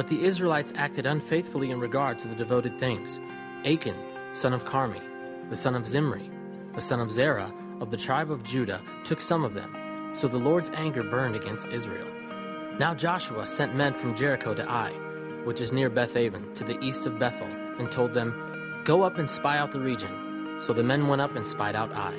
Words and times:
But 0.00 0.08
the 0.08 0.24
Israelites 0.24 0.72
acted 0.76 1.04
unfaithfully 1.04 1.70
in 1.70 1.78
regard 1.78 2.18
to 2.20 2.28
the 2.28 2.34
devoted 2.34 2.78
things. 2.78 3.20
Achan, 3.66 3.94
son 4.32 4.54
of 4.54 4.64
Carmi, 4.64 5.02
the 5.50 5.56
son 5.56 5.74
of 5.74 5.86
Zimri, 5.86 6.30
the 6.74 6.80
son 6.80 7.00
of 7.00 7.12
Zerah, 7.12 7.52
of 7.82 7.90
the 7.90 7.98
tribe 7.98 8.30
of 8.30 8.42
Judah, 8.42 8.80
took 9.04 9.20
some 9.20 9.44
of 9.44 9.52
them. 9.52 10.10
So 10.14 10.26
the 10.26 10.38
Lord's 10.38 10.70
anger 10.70 11.02
burned 11.02 11.36
against 11.36 11.68
Israel. 11.68 12.08
Now 12.78 12.94
Joshua 12.94 13.44
sent 13.44 13.74
men 13.74 13.92
from 13.92 14.16
Jericho 14.16 14.54
to 14.54 14.66
Ai, 14.66 14.92
which 15.44 15.60
is 15.60 15.70
near 15.70 15.90
Bethaven, 15.90 16.54
to 16.54 16.64
the 16.64 16.82
east 16.82 17.04
of 17.04 17.18
Bethel, 17.18 17.48
and 17.78 17.92
told 17.92 18.14
them, 18.14 18.82
Go 18.86 19.02
up 19.02 19.18
and 19.18 19.28
spy 19.28 19.58
out 19.58 19.70
the 19.70 19.80
region. 19.80 20.56
So 20.62 20.72
the 20.72 20.82
men 20.82 21.08
went 21.08 21.20
up 21.20 21.36
and 21.36 21.46
spied 21.46 21.76
out 21.76 21.92
Ai. 21.92 22.14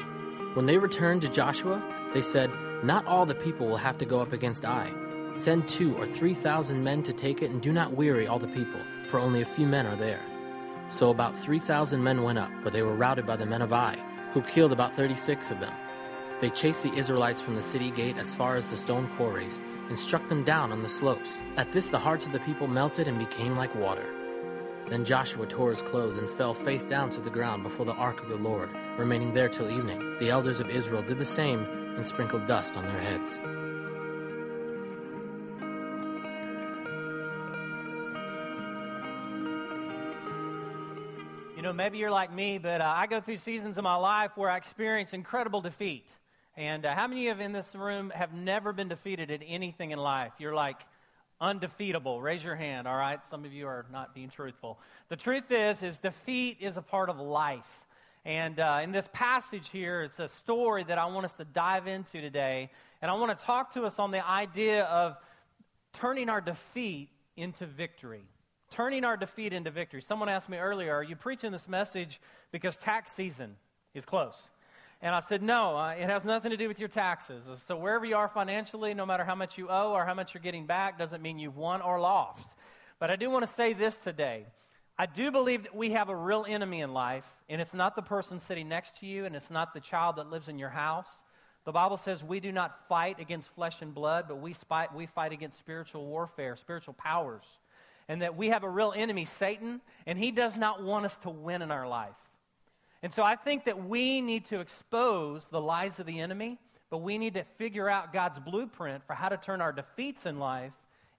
When 0.53 0.67
they 0.67 0.77
returned 0.77 1.23
to 1.23 1.29
Joshua, 1.29 1.81
they 2.13 2.21
said, 2.21 2.51
Not 2.83 3.07
all 3.07 3.25
the 3.25 3.33
people 3.33 3.65
will 3.65 3.77
have 3.77 3.97
to 3.97 4.05
go 4.05 4.21
up 4.21 4.33
against 4.33 4.65
Ai. 4.65 5.00
Send 5.35 5.67
two 5.67 5.95
or 5.95 6.05
three 6.05 6.33
thousand 6.33 6.83
men 6.83 7.03
to 7.03 7.13
take 7.13 7.41
it, 7.41 7.51
and 7.51 7.61
do 7.61 7.71
not 7.71 7.93
weary 7.93 8.27
all 8.27 8.39
the 8.39 8.47
people, 8.47 8.81
for 9.07 9.19
only 9.19 9.41
a 9.41 9.45
few 9.45 9.65
men 9.65 9.85
are 9.85 9.95
there. 9.95 10.21
So 10.89 11.09
about 11.09 11.37
three 11.37 11.59
thousand 11.59 12.03
men 12.03 12.23
went 12.23 12.37
up, 12.37 12.51
but 12.63 12.73
they 12.73 12.81
were 12.81 12.95
routed 12.95 13.25
by 13.25 13.37
the 13.37 13.45
men 13.45 13.61
of 13.61 13.71
Ai, 13.71 13.95
who 14.33 14.41
killed 14.41 14.73
about 14.73 14.95
thirty 14.95 15.15
six 15.15 15.49
of 15.49 15.59
them. 15.59 15.73
They 16.41 16.49
chased 16.49 16.83
the 16.83 16.93
Israelites 16.93 17.39
from 17.39 17.55
the 17.55 17.61
city 17.61 17.91
gate 17.91 18.17
as 18.17 18.35
far 18.35 18.55
as 18.55 18.65
the 18.65 18.75
stone 18.75 19.09
quarries, 19.15 19.59
and 19.87 19.97
struck 19.97 20.27
them 20.27 20.43
down 20.43 20.71
on 20.71 20.81
the 20.81 20.89
slopes. 20.89 21.41
At 21.55 21.71
this 21.71 21.89
the 21.89 21.99
hearts 21.99 22.25
of 22.25 22.33
the 22.33 22.39
people 22.39 22.67
melted 22.67 23.07
and 23.07 23.17
became 23.17 23.55
like 23.55 23.73
water. 23.75 24.05
Then 24.89 25.05
Joshua 25.05 25.45
tore 25.45 25.69
his 25.69 25.81
clothes 25.81 26.17
and 26.17 26.29
fell 26.31 26.53
face 26.53 26.83
down 26.83 27.09
to 27.11 27.21
the 27.21 27.29
ground 27.29 27.63
before 27.63 27.85
the 27.85 27.93
ark 27.93 28.21
of 28.21 28.27
the 28.27 28.35
Lord, 28.35 28.69
remaining 28.97 29.33
there 29.33 29.47
till 29.47 29.71
evening. 29.71 30.17
The 30.19 30.29
elders 30.29 30.59
of 30.59 30.69
Israel 30.69 31.01
did 31.01 31.19
the 31.19 31.25
same 31.25 31.63
and 31.95 32.05
sprinkled 32.05 32.47
dust 32.47 32.75
on 32.75 32.85
their 32.85 32.99
heads. 32.99 33.39
You 41.61 41.67
know, 41.67 41.73
maybe 41.73 41.99
you're 41.99 42.09
like 42.09 42.33
me, 42.33 42.57
but 42.57 42.81
uh, 42.81 42.91
I 42.97 43.05
go 43.05 43.21
through 43.21 43.37
seasons 43.37 43.77
of 43.77 43.83
my 43.83 43.93
life 43.93 44.31
where 44.35 44.49
I 44.49 44.57
experience 44.57 45.13
incredible 45.13 45.61
defeat. 45.61 46.07
And 46.57 46.87
uh, 46.87 46.95
how 46.95 47.05
many 47.05 47.27
of 47.27 47.37
you 47.37 47.45
in 47.45 47.51
this 47.51 47.75
room 47.75 48.11
have 48.15 48.33
never 48.33 48.73
been 48.73 48.87
defeated 48.87 49.29
at 49.29 49.41
anything 49.45 49.91
in 49.91 49.99
life? 49.99 50.31
You're 50.39 50.55
like 50.55 50.77
undefeatable. 51.39 52.19
Raise 52.19 52.43
your 52.43 52.55
hand, 52.55 52.87
all 52.87 52.97
right? 52.97 53.19
Some 53.29 53.45
of 53.45 53.53
you 53.53 53.67
are 53.67 53.85
not 53.91 54.15
being 54.15 54.31
truthful. 54.31 54.79
The 55.09 55.15
truth 55.15 55.51
is, 55.51 55.83
is 55.83 55.99
defeat 55.99 56.57
is 56.61 56.77
a 56.77 56.81
part 56.81 57.09
of 57.09 57.19
life. 57.19 57.85
And 58.25 58.59
uh, 58.59 58.79
in 58.81 58.91
this 58.91 59.07
passage 59.13 59.69
here, 59.69 60.01
it's 60.01 60.17
a 60.17 60.29
story 60.29 60.83
that 60.85 60.97
I 60.97 61.05
want 61.05 61.25
us 61.25 61.33
to 61.33 61.45
dive 61.45 61.85
into 61.85 62.21
today. 62.21 62.71
And 63.03 63.11
I 63.11 63.13
want 63.13 63.37
to 63.37 63.45
talk 63.45 63.75
to 63.75 63.83
us 63.83 63.99
on 63.99 64.09
the 64.09 64.27
idea 64.27 64.85
of 64.85 65.15
turning 65.93 66.27
our 66.27 66.41
defeat 66.41 67.09
into 67.37 67.67
victory 67.67 68.23
turning 68.71 69.03
our 69.03 69.17
defeat 69.17 69.53
into 69.53 69.69
victory. 69.69 70.01
Someone 70.01 70.29
asked 70.29 70.49
me 70.49 70.57
earlier, 70.57 70.95
Are 70.95 71.03
you 71.03 71.15
preaching 71.15 71.51
this 71.51 71.67
message 71.67 72.19
because 72.51 72.75
tax 72.77 73.11
season 73.11 73.57
is 73.93 74.05
close? 74.05 74.35
And 75.01 75.13
I 75.13 75.19
said, 75.19 75.43
No, 75.43 75.77
uh, 75.77 75.91
it 75.91 76.09
has 76.09 76.25
nothing 76.25 76.51
to 76.51 76.57
do 76.57 76.67
with 76.67 76.79
your 76.79 76.89
taxes. 76.89 77.45
So, 77.67 77.77
wherever 77.77 78.05
you 78.05 78.15
are 78.15 78.27
financially, 78.27 78.93
no 78.93 79.05
matter 79.05 79.23
how 79.23 79.35
much 79.35 79.57
you 79.57 79.69
owe 79.69 79.91
or 79.91 80.05
how 80.05 80.13
much 80.13 80.33
you're 80.33 80.41
getting 80.41 80.65
back, 80.65 80.97
doesn't 80.97 81.21
mean 81.21 81.37
you've 81.37 81.57
won 81.57 81.81
or 81.81 81.99
lost. 81.99 82.55
But 82.97 83.11
I 83.11 83.15
do 83.15 83.29
want 83.29 83.45
to 83.45 83.51
say 83.51 83.73
this 83.73 83.97
today. 83.97 84.45
I 84.97 85.05
do 85.05 85.31
believe 85.31 85.63
that 85.63 85.75
we 85.75 85.91
have 85.91 86.09
a 86.09 86.15
real 86.15 86.45
enemy 86.47 86.81
in 86.81 86.93
life, 86.93 87.25
and 87.49 87.59
it's 87.59 87.73
not 87.73 87.95
the 87.95 88.01
person 88.01 88.39
sitting 88.39 88.69
next 88.69 88.99
to 88.99 89.05
you, 89.05 89.25
and 89.25 89.35
it's 89.35 89.49
not 89.49 89.73
the 89.73 89.79
child 89.79 90.17
that 90.17 90.29
lives 90.29 90.47
in 90.47 90.59
your 90.59 90.69
house. 90.69 91.07
The 91.65 91.71
Bible 91.71 91.97
says 91.97 92.23
we 92.23 92.39
do 92.39 92.51
not 92.51 92.87
fight 92.87 93.19
against 93.19 93.49
flesh 93.49 93.81
and 93.81 93.93
blood, 93.93 94.25
but 94.27 94.39
we 94.39 94.55
we 94.95 95.05
fight 95.07 95.31
against 95.31 95.59
spiritual 95.59 96.05
warfare, 96.05 96.55
spiritual 96.55 96.93
powers 96.93 97.43
and 98.11 98.21
that 98.23 98.35
we 98.35 98.49
have 98.49 98.65
a 98.65 98.69
real 98.69 98.91
enemy, 98.93 99.23
Satan, 99.23 99.79
and 100.05 100.19
he 100.19 100.31
does 100.31 100.57
not 100.57 100.83
want 100.83 101.05
us 101.05 101.15
to 101.19 101.29
win 101.29 101.61
in 101.61 101.71
our 101.71 101.87
life. 101.87 102.09
And 103.01 103.13
so 103.13 103.23
I 103.23 103.37
think 103.37 103.63
that 103.63 103.85
we 103.85 104.19
need 104.19 104.47
to 104.47 104.59
expose 104.59 105.45
the 105.45 105.61
lies 105.61 105.97
of 105.97 106.05
the 106.05 106.19
enemy, 106.19 106.59
but 106.89 106.97
we 106.97 107.17
need 107.17 107.35
to 107.35 107.45
figure 107.57 107.87
out 107.87 108.11
God's 108.11 108.37
blueprint 108.37 109.07
for 109.07 109.13
how 109.13 109.29
to 109.29 109.37
turn 109.37 109.61
our 109.61 109.71
defeats 109.71 110.25
in 110.25 110.39
life 110.39 110.73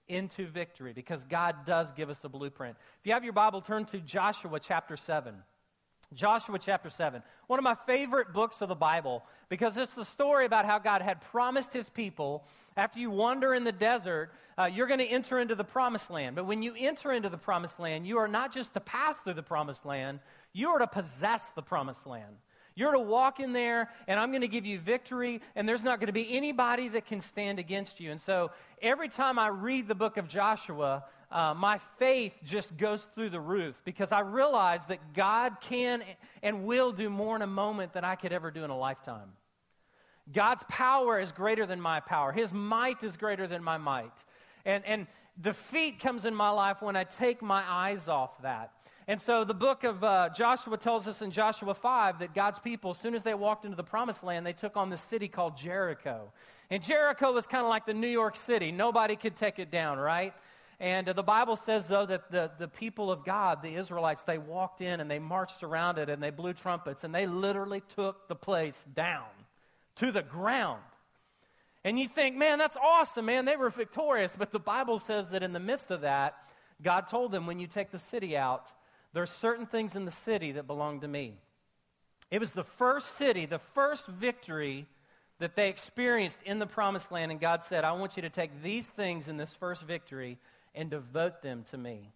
into 0.07 0.45
victory 0.45 0.93
because 0.93 1.23
God 1.23 1.65
does 1.65 1.91
give 1.93 2.11
us 2.11 2.19
the 2.19 2.29
blueprint. 2.29 2.77
If 2.99 3.07
you 3.07 3.13
have 3.13 3.23
your 3.23 3.33
Bible, 3.33 3.61
turn 3.61 3.85
to 3.85 3.99
Joshua 3.99 4.59
chapter 4.59 4.95
7. 4.95 5.33
Joshua 6.13 6.59
chapter 6.59 6.89
7, 6.89 7.21
one 7.47 7.59
of 7.59 7.63
my 7.63 7.75
favorite 7.75 8.33
books 8.33 8.61
of 8.61 8.69
the 8.69 8.75
Bible, 8.75 9.23
because 9.49 9.77
it's 9.77 9.93
the 9.93 10.05
story 10.05 10.45
about 10.45 10.65
how 10.65 10.79
God 10.79 11.01
had 11.01 11.21
promised 11.21 11.73
his 11.73 11.89
people 11.89 12.45
after 12.75 12.99
you 12.99 13.11
wander 13.11 13.53
in 13.53 13.63
the 13.63 13.71
desert, 13.71 14.31
uh, 14.57 14.65
you're 14.65 14.87
going 14.87 14.99
to 14.99 15.05
enter 15.05 15.39
into 15.39 15.55
the 15.55 15.63
promised 15.63 16.09
land. 16.09 16.35
But 16.35 16.45
when 16.45 16.61
you 16.61 16.73
enter 16.77 17.11
into 17.11 17.29
the 17.29 17.37
promised 17.37 17.79
land, 17.79 18.07
you 18.07 18.17
are 18.17 18.27
not 18.27 18.53
just 18.53 18.73
to 18.73 18.79
pass 18.79 19.17
through 19.19 19.35
the 19.35 19.43
promised 19.43 19.85
land, 19.85 20.19
you 20.53 20.69
are 20.69 20.79
to 20.79 20.87
possess 20.87 21.49
the 21.49 21.61
promised 21.61 22.05
land. 22.07 22.35
You're 22.75 22.93
to 22.93 22.99
walk 22.99 23.39
in 23.39 23.53
there, 23.53 23.89
and 24.07 24.19
I'm 24.19 24.31
going 24.31 24.41
to 24.41 24.47
give 24.47 24.65
you 24.65 24.79
victory, 24.79 25.41
and 25.55 25.67
there's 25.67 25.83
not 25.83 25.99
going 25.99 26.07
to 26.07 26.13
be 26.13 26.35
anybody 26.35 26.89
that 26.89 27.05
can 27.05 27.21
stand 27.21 27.59
against 27.59 27.99
you. 27.99 28.11
And 28.11 28.19
so 28.19 28.51
every 28.81 29.09
time 29.09 29.37
I 29.37 29.47
read 29.47 29.87
the 29.87 29.95
book 29.95 30.17
of 30.17 30.27
Joshua, 30.27 31.03
uh, 31.31 31.53
my 31.55 31.79
faith 31.97 32.33
just 32.43 32.75
goes 32.77 33.05
through 33.15 33.31
the 33.31 33.39
roof 33.39 33.75
because 33.85 34.11
I 34.11 34.19
realize 34.19 34.81
that 34.87 35.13
God 35.13 35.57
can 35.61 36.03
and 36.41 36.65
will 36.65 36.91
do 36.91 37.09
more 37.09 37.35
in 37.35 37.41
a 37.41 37.47
moment 37.47 37.93
than 37.93 38.03
I 38.03 38.15
could 38.15 38.31
ever 38.31 38.51
do 38.51 38.63
in 38.63 38.69
a 38.69 38.77
lifetime. 38.77 39.29
God's 40.31 40.63
power 40.69 41.19
is 41.19 41.31
greater 41.31 41.65
than 41.65 41.81
my 41.81 41.99
power, 41.99 42.31
His 42.31 42.53
might 42.53 43.03
is 43.03 43.17
greater 43.17 43.47
than 43.47 43.63
my 43.63 43.77
might. 43.77 44.13
And, 44.65 44.85
and 44.85 45.07
defeat 45.41 45.99
comes 45.99 46.25
in 46.25 46.33
my 46.33 46.49
life 46.49 46.81
when 46.81 46.95
I 46.95 47.03
take 47.03 47.41
my 47.41 47.63
eyes 47.67 48.07
off 48.07 48.41
that. 48.43 48.71
And 49.07 49.21
so 49.21 49.43
the 49.43 49.53
book 49.53 49.83
of 49.83 50.03
uh, 50.03 50.29
Joshua 50.29 50.77
tells 50.77 51.07
us 51.07 51.21
in 51.21 51.31
Joshua 51.31 51.73
5 51.73 52.19
that 52.19 52.33
God's 52.33 52.59
people, 52.59 52.91
as 52.91 52.97
soon 52.97 53.15
as 53.15 53.23
they 53.23 53.33
walked 53.33 53.65
into 53.65 53.75
the 53.75 53.83
promised 53.83 54.23
land, 54.23 54.45
they 54.45 54.53
took 54.53 54.77
on 54.77 54.89
this 54.89 55.01
city 55.01 55.27
called 55.27 55.57
Jericho. 55.57 56.31
And 56.69 56.81
Jericho 56.81 57.33
was 57.33 57.45
kind 57.45 57.63
of 57.63 57.69
like 57.69 57.85
the 57.85 57.93
New 57.93 58.07
York 58.07 58.35
City. 58.35 58.71
Nobody 58.71 59.17
could 59.17 59.35
take 59.35 59.59
it 59.59 59.69
down, 59.69 59.97
right? 59.97 60.33
And 60.79 61.09
uh, 61.09 61.13
the 61.13 61.23
Bible 61.23 61.57
says, 61.57 61.87
though, 61.87 62.05
that 62.05 62.31
the, 62.31 62.51
the 62.57 62.69
people 62.69 63.11
of 63.11 63.25
God, 63.25 63.61
the 63.61 63.75
Israelites, 63.75 64.23
they 64.23 64.37
walked 64.37 64.81
in 64.81 65.01
and 65.01 65.11
they 65.11 65.19
marched 65.19 65.63
around 65.63 65.97
it 65.97 66.09
and 66.09 66.23
they 66.23 66.29
blew 66.29 66.53
trumpets 66.53 67.03
and 67.03 67.13
they 67.13 67.27
literally 67.27 67.81
took 67.95 68.27
the 68.29 68.35
place 68.35 68.83
down 68.95 69.25
to 69.97 70.11
the 70.11 70.21
ground. 70.21 70.81
And 71.83 71.99
you 71.99 72.07
think, 72.07 72.37
man, 72.37 72.57
that's 72.57 72.77
awesome, 72.77 73.25
man. 73.25 73.43
They 73.43 73.57
were 73.57 73.69
victorious. 73.69 74.35
But 74.37 74.51
the 74.51 74.59
Bible 74.59 74.97
says 74.97 75.31
that 75.31 75.43
in 75.43 75.51
the 75.51 75.59
midst 75.59 75.91
of 75.91 76.01
that, 76.01 76.35
God 76.81 77.07
told 77.07 77.31
them, 77.31 77.45
when 77.45 77.59
you 77.59 77.67
take 77.67 77.91
the 77.91 77.99
city 77.99 78.37
out, 78.37 78.71
there 79.13 79.23
are 79.23 79.27
certain 79.27 79.65
things 79.65 79.95
in 79.95 80.05
the 80.05 80.11
city 80.11 80.53
that 80.53 80.67
belong 80.67 81.01
to 81.01 81.07
me. 81.07 81.35
It 82.31 82.39
was 82.39 82.51
the 82.51 82.63
first 82.63 83.17
city, 83.17 83.45
the 83.45 83.59
first 83.59 84.07
victory 84.07 84.87
that 85.39 85.55
they 85.55 85.69
experienced 85.69 86.39
in 86.45 86.59
the 86.59 86.65
promised 86.65 87.11
land. 87.11 87.31
And 87.31 87.39
God 87.39 87.63
said, 87.63 87.83
I 87.83 87.91
want 87.91 88.15
you 88.15 88.21
to 88.23 88.29
take 88.29 88.63
these 88.63 88.87
things 88.87 89.27
in 89.27 89.37
this 89.37 89.51
first 89.51 89.83
victory 89.83 90.39
and 90.73 90.89
devote 90.89 91.41
them 91.41 91.63
to 91.69 91.77
me. 91.77 92.11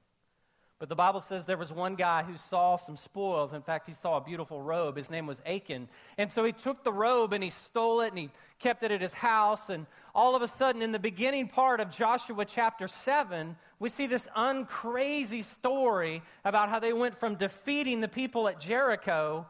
But 0.80 0.90
the 0.90 0.96
Bible 0.96 1.22
says 1.22 1.46
there 1.46 1.58
was 1.58 1.72
one 1.72 1.96
guy 1.96 2.22
who 2.22 2.38
saw 2.50 2.78
some 2.78 2.98
spoils. 2.98 3.52
In 3.52 3.64
fact, 3.64 3.88
he 3.88 3.94
saw 3.94 4.18
a 4.18 4.22
beautiful 4.22 4.62
robe. 4.62 4.96
His 4.96 5.10
name 5.10 5.26
was 5.26 5.38
Achan. 5.44 5.90
And 6.20 6.32
so 6.32 6.44
he 6.44 6.52
took 6.52 6.84
the 6.84 6.94
robe 6.94 7.34
and 7.34 7.44
he 7.44 7.50
stole 7.50 8.02
it 8.02 8.10
and 8.10 8.20
he 8.20 8.30
kept 8.60 8.84
it 8.84 8.92
at 8.92 9.02
his 9.02 9.14
house. 9.14 9.70
And 9.70 9.88
all 10.14 10.36
of 10.36 10.44
a 10.44 10.48
sudden, 10.48 10.84
in 10.84 10.92
the 10.92 11.00
beginning 11.00 11.48
part 11.48 11.80
of 11.80 11.90
Joshua 11.90 12.46
chapter 12.46 12.88
7, 12.88 13.56
we 13.80 13.90
see 13.90 14.06
this 14.06 14.28
uncrazy 14.36 15.44
story 15.44 16.22
about 16.46 16.70
how 16.70 16.80
they 16.80 16.94
went 16.94 17.20
from 17.20 17.36
defeating 17.36 18.00
the 18.00 18.08
people 18.08 18.48
at 18.48 18.60
Jericho 18.60 19.48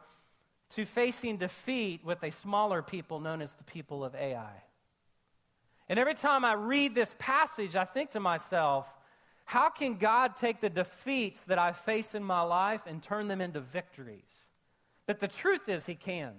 to 0.70 0.86
facing 0.86 1.36
defeat 1.36 2.04
with 2.04 2.22
a 2.22 2.30
smaller 2.30 2.80
people 2.80 3.20
known 3.20 3.42
as 3.42 3.52
the 3.52 3.64
people 3.64 4.02
of 4.02 4.14
Ai. 4.14 4.62
And 5.90 5.98
every 5.98 6.14
time 6.14 6.44
I 6.44 6.52
read 6.52 6.94
this 6.94 7.14
passage, 7.18 7.76
I 7.76 7.84
think 7.84 8.12
to 8.12 8.20
myself, 8.20 8.86
how 9.48 9.70
can 9.70 9.94
God 9.94 10.36
take 10.36 10.60
the 10.60 10.68
defeats 10.68 11.42
that 11.44 11.58
I 11.58 11.72
face 11.72 12.14
in 12.14 12.22
my 12.22 12.42
life 12.42 12.82
and 12.86 13.02
turn 13.02 13.28
them 13.28 13.40
into 13.40 13.60
victories? 13.60 14.28
But 15.06 15.20
the 15.20 15.26
truth 15.26 15.70
is, 15.70 15.86
He 15.86 15.94
can. 15.94 16.34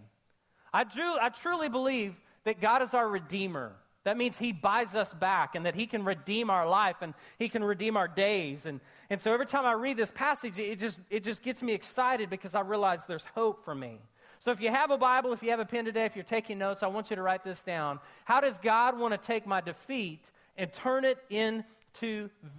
I, 0.71 0.85
I 1.19 1.29
truly 1.29 1.69
believe 1.69 2.13
that 2.43 2.61
God 2.61 2.83
is 2.83 2.93
our 2.93 3.09
Redeemer. 3.09 3.71
That 4.03 4.15
means 4.15 4.37
He 4.37 4.51
buys 4.51 4.93
us 4.93 5.11
back 5.11 5.55
and 5.55 5.65
that 5.65 5.73
He 5.73 5.87
can 5.87 6.05
redeem 6.05 6.51
our 6.51 6.69
life 6.69 6.97
and 7.01 7.15
He 7.39 7.49
can 7.49 7.63
redeem 7.63 7.97
our 7.97 8.07
days. 8.07 8.67
And, 8.67 8.79
and 9.09 9.19
so 9.19 9.33
every 9.33 9.47
time 9.47 9.65
I 9.65 9.71
read 9.71 9.97
this 9.97 10.11
passage, 10.11 10.59
it 10.59 10.77
just, 10.77 10.99
it 11.09 11.23
just 11.23 11.41
gets 11.41 11.63
me 11.63 11.73
excited 11.73 12.29
because 12.29 12.53
I 12.53 12.61
realize 12.61 12.99
there's 13.07 13.25
hope 13.33 13.65
for 13.65 13.73
me. 13.73 13.97
So 14.37 14.51
if 14.51 14.61
you 14.61 14.69
have 14.69 14.91
a 14.91 14.99
Bible, 14.99 15.33
if 15.33 15.41
you 15.41 15.49
have 15.49 15.59
a 15.59 15.65
pen 15.65 15.83
today, 15.83 16.05
if 16.05 16.15
you're 16.15 16.23
taking 16.23 16.59
notes, 16.59 16.83
I 16.83 16.87
want 16.87 17.09
you 17.09 17.15
to 17.15 17.23
write 17.23 17.43
this 17.43 17.63
down. 17.63 17.99
How 18.25 18.39
does 18.39 18.59
God 18.59 18.99
want 18.99 19.13
to 19.13 19.17
take 19.17 19.47
my 19.47 19.61
defeat 19.61 20.25
and 20.57 20.71
turn 20.71 21.05
it 21.05 21.17
into 21.31 21.65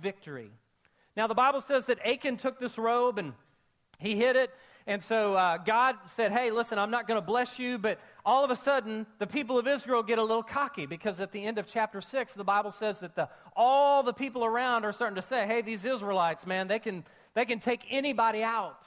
victory? 0.03 0.51
Now, 1.17 1.27
the 1.27 1.35
Bible 1.35 1.61
says 1.61 1.87
that 1.87 1.99
Achan 2.07 2.37
took 2.37 2.59
this 2.59 2.79
robe 2.79 3.19
and 3.19 3.33
he 3.99 4.17
hid 4.17 4.37
it 4.37 4.51
And 4.87 5.03
so 5.03 5.35
uh, 5.35 5.59
God 5.59 5.97
said, 6.07 6.33
Hey, 6.33 6.51
listen, 6.51 6.79
I'm 6.79 6.91
not 6.91 7.07
going 7.07 7.21
to 7.21 7.27
bless 7.27 7.59
you. 7.59 7.79
But 7.79 8.01
all 8.25 8.45
of 8.45 8.51
a 8.51 8.57
sudden, 8.57 9.07
the 9.19 9.27
people 9.27 9.59
of 9.59 9.67
Israel 9.67 10.03
get 10.03 10.19
a 10.19 10.23
little 10.23 10.43
cocky 10.43 10.87
because 10.87 11.21
at 11.21 11.33
the 11.33 11.45
end 11.45 11.59
of 11.59 11.67
chapter 11.67 12.01
6, 12.01 12.33
the 12.33 12.45
Bible 12.45 12.71
says 12.71 12.99
that 13.01 13.15
the, 13.15 13.29
all 13.55 14.03
the 14.03 14.13
people 14.13 14.45
around 14.45 14.85
are 14.85 14.93
starting 14.93 15.17
to 15.17 15.23
say, 15.23 15.47
Hey, 15.47 15.61
these 15.61 15.85
Israelites, 15.85 16.47
man, 16.47 16.67
they 16.67 16.79
can, 16.79 17.05
they 17.35 17.45
can 17.45 17.61
take 17.61 17.83
anybody 17.91 18.43
out. 18.43 18.87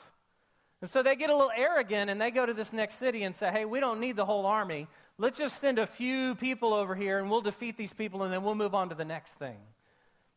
And 0.81 0.89
so 0.89 1.03
they 1.03 1.15
get 1.15 1.29
a 1.29 1.33
little 1.33 1.53
arrogant 1.55 2.09
and 2.09 2.19
they 2.19 2.31
go 2.31 2.45
to 2.45 2.53
this 2.53 2.73
next 2.73 2.99
city 2.99 3.23
and 3.23 3.35
say, 3.35 3.51
Hey, 3.51 3.65
we 3.65 3.79
don't 3.79 3.99
need 3.99 4.15
the 4.15 4.25
whole 4.25 4.45
army. 4.45 4.87
Let's 5.19 5.37
just 5.37 5.61
send 5.61 5.77
a 5.77 5.87
few 5.87 6.35
people 6.35 6.73
over 6.73 6.95
here 6.95 7.19
and 7.19 7.29
we'll 7.29 7.41
defeat 7.41 7.77
these 7.77 7.93
people 7.93 8.23
and 8.23 8.33
then 8.33 8.43
we'll 8.43 8.55
move 8.55 8.73
on 8.73 8.89
to 8.89 8.95
the 8.95 9.05
next 9.05 9.33
thing. 9.35 9.57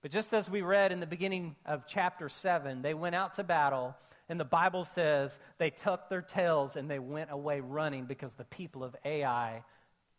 But 0.07 0.13
just 0.13 0.33
as 0.33 0.49
we 0.49 0.63
read 0.63 0.93
in 0.93 1.01
the 1.01 1.07
beginning 1.07 1.57
of 1.67 1.85
chapter 1.85 2.29
7, 2.29 2.81
they 2.81 2.95
went 2.95 3.17
out 3.17 3.35
to 3.35 3.43
battle, 3.43 3.97
and 4.29 4.39
the 4.39 4.45
Bible 4.45 4.85
says 4.85 5.37
they 5.59 5.71
tucked 5.71 6.11
their 6.11 6.23
tails 6.23 6.77
and 6.77 6.89
they 6.89 7.01
went 7.01 7.33
away 7.33 7.59
running 7.59 8.05
because 8.05 8.33
the 8.35 8.45
people 8.45 8.85
of 8.85 8.95
Ai 9.05 9.65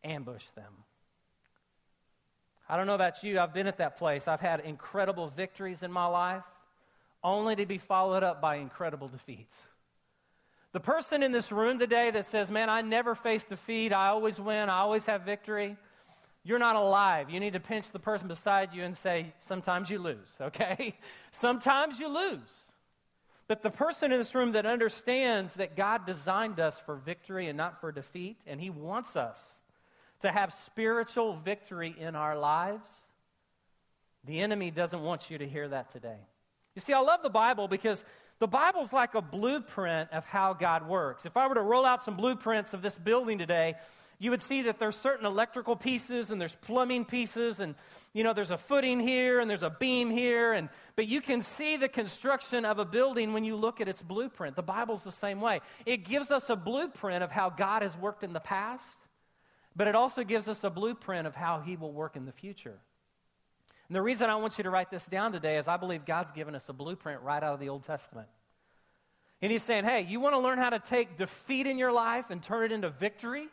ambushed 0.03 0.53
them. 0.55 0.73
I 2.67 2.75
don't 2.75 2.85
know 2.85 2.95
about 2.95 3.23
you, 3.23 3.39
I've 3.39 3.53
been 3.53 3.65
at 3.65 3.77
that 3.77 3.97
place. 3.97 4.27
I've 4.27 4.41
had 4.41 4.59
incredible 4.59 5.29
victories 5.29 5.81
in 5.81 5.91
my 5.93 6.07
life, 6.07 6.43
only 7.23 7.55
to 7.55 7.65
be 7.65 7.77
followed 7.77 8.23
up 8.23 8.41
by 8.41 8.57
incredible 8.57 9.07
defeats. 9.07 9.55
The 10.73 10.81
person 10.81 11.23
in 11.23 11.31
this 11.31 11.49
room 11.49 11.79
today 11.79 12.11
that 12.11 12.25
says, 12.25 12.51
Man, 12.51 12.69
I 12.69 12.81
never 12.81 13.15
face 13.15 13.45
defeat, 13.45 13.93
I 13.93 14.09
always 14.09 14.37
win, 14.37 14.69
I 14.69 14.79
always 14.79 15.05
have 15.05 15.21
victory, 15.21 15.77
you're 16.47 16.59
not 16.59 16.77
alive. 16.77 17.29
You 17.29 17.41
need 17.41 17.53
to 17.53 17.59
pinch 17.59 17.91
the 17.91 17.99
person 17.99 18.29
beside 18.29 18.73
you 18.73 18.81
and 18.83 18.95
say, 18.95 19.33
Sometimes 19.49 19.89
you 19.89 19.99
lose, 19.99 20.29
okay? 20.41 20.97
Sometimes 21.33 21.99
you 21.99 22.07
lose. 22.07 22.39
But 23.49 23.63
the 23.63 23.69
person 23.69 24.11
in 24.13 24.17
this 24.17 24.33
room 24.33 24.53
that 24.53 24.65
understands 24.65 25.53
that 25.55 25.75
God 25.75 26.05
designed 26.05 26.59
us 26.59 26.79
for 26.79 26.95
victory 26.95 27.47
and 27.47 27.57
not 27.57 27.81
for 27.81 27.91
defeat, 27.91 28.37
and 28.47 28.61
He 28.61 28.69
wants 28.69 29.17
us 29.17 29.39
to 30.21 30.31
have 30.31 30.53
spiritual 30.53 31.35
victory 31.35 31.93
in 31.99 32.15
our 32.15 32.37
lives, 32.37 32.89
the 34.23 34.39
enemy 34.39 34.71
doesn't 34.71 35.01
want 35.01 35.29
you 35.29 35.37
to 35.37 35.47
hear 35.47 35.67
that 35.67 35.91
today. 35.91 36.17
You 36.75 36.81
see, 36.81 36.93
I 36.93 36.99
love 36.99 37.23
the 37.23 37.29
Bible 37.29 37.67
because 37.67 38.03
the 38.39 38.47
Bible's 38.47 38.93
like 38.93 39.15
a 39.15 39.21
blueprint 39.21 40.11
of 40.11 40.23
how 40.25 40.53
God 40.53 40.87
works. 40.87 41.25
If 41.25 41.35
I 41.35 41.47
were 41.47 41.55
to 41.55 41.61
roll 41.61 41.85
out 41.85 42.03
some 42.03 42.15
blueprints 42.15 42.73
of 42.73 42.81
this 42.81 42.95
building 42.95 43.37
today, 43.37 43.75
you 44.19 44.31
would 44.31 44.41
see 44.41 44.63
that 44.63 44.79
there's 44.79 44.95
certain 44.95 45.25
electrical 45.25 45.75
pieces 45.75 46.31
and 46.31 46.41
there's 46.41 46.55
plumbing 46.55 47.05
pieces 47.05 47.59
and 47.59 47.75
you 48.13 48.23
know 48.23 48.33
there's 48.33 48.51
a 48.51 48.57
footing 48.57 48.99
here 48.99 49.39
and 49.39 49.49
there's 49.49 49.63
a 49.63 49.69
beam 49.69 50.09
here 50.09 50.53
and 50.53 50.69
but 50.95 51.07
you 51.07 51.21
can 51.21 51.41
see 51.41 51.77
the 51.77 51.87
construction 51.87 52.65
of 52.65 52.79
a 52.79 52.85
building 52.85 53.33
when 53.33 53.43
you 53.43 53.55
look 53.55 53.79
at 53.79 53.87
its 53.87 54.01
blueprint. 54.01 54.55
The 54.55 54.63
bible's 54.63 55.03
the 55.03 55.11
same 55.11 55.39
way. 55.39 55.61
It 55.85 55.97
gives 55.97 56.31
us 56.31 56.49
a 56.49 56.55
blueprint 56.55 57.23
of 57.23 57.31
how 57.31 57.49
god 57.49 57.83
has 57.83 57.95
worked 57.97 58.23
in 58.23 58.33
the 58.33 58.39
past 58.39 58.85
but 59.77 59.87
it 59.87 59.93
also 59.93 60.23
gives 60.23 60.47
us 60.47 60.63
a 60.63 60.71
blueprint 60.71 61.27
of 61.27 61.35
how 61.35 61.59
he 61.59 61.77
will 61.77 61.93
work 61.93 62.15
in 62.15 62.25
the 62.25 62.31
future. 62.31 62.79
And 63.87 63.95
the 63.95 64.01
reason 64.01 64.29
i 64.29 64.35
want 64.35 64.57
you 64.57 64.63
to 64.63 64.69
write 64.69 64.89
this 64.89 65.05
down 65.05 65.31
today 65.31 65.57
is 65.57 65.67
i 65.67 65.77
believe 65.77 66.05
god's 66.05 66.31
given 66.31 66.55
us 66.55 66.63
a 66.67 66.73
blueprint 66.73 67.21
right 67.21 67.41
out 67.41 67.53
of 67.53 67.59
the 67.59 67.69
old 67.69 67.83
testament. 67.83 68.27
And 69.41 69.51
he's 69.51 69.63
saying 69.63 69.83
hey 69.83 70.01
you 70.09 70.19
want 70.19 70.33
to 70.33 70.39
learn 70.39 70.57
how 70.57 70.71
to 70.71 70.79
take 70.79 71.17
defeat 71.17 71.67
in 71.67 71.77
your 71.77 71.91
life 71.91 72.31
and 72.31 72.41
turn 72.41 72.65
it 72.65 72.71
into 72.71 72.89
victory 72.89 73.47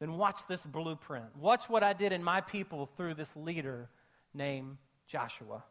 then 0.00 0.14
watch 0.14 0.40
this 0.48 0.62
blueprint. 0.62 1.36
Watch 1.36 1.68
what 1.68 1.82
I 1.82 1.92
did 1.92 2.12
in 2.12 2.24
my 2.24 2.40
people 2.40 2.86
through 2.96 3.14
this 3.14 3.34
leader 3.36 3.88
named 4.32 4.78
Joshua. 5.06 5.62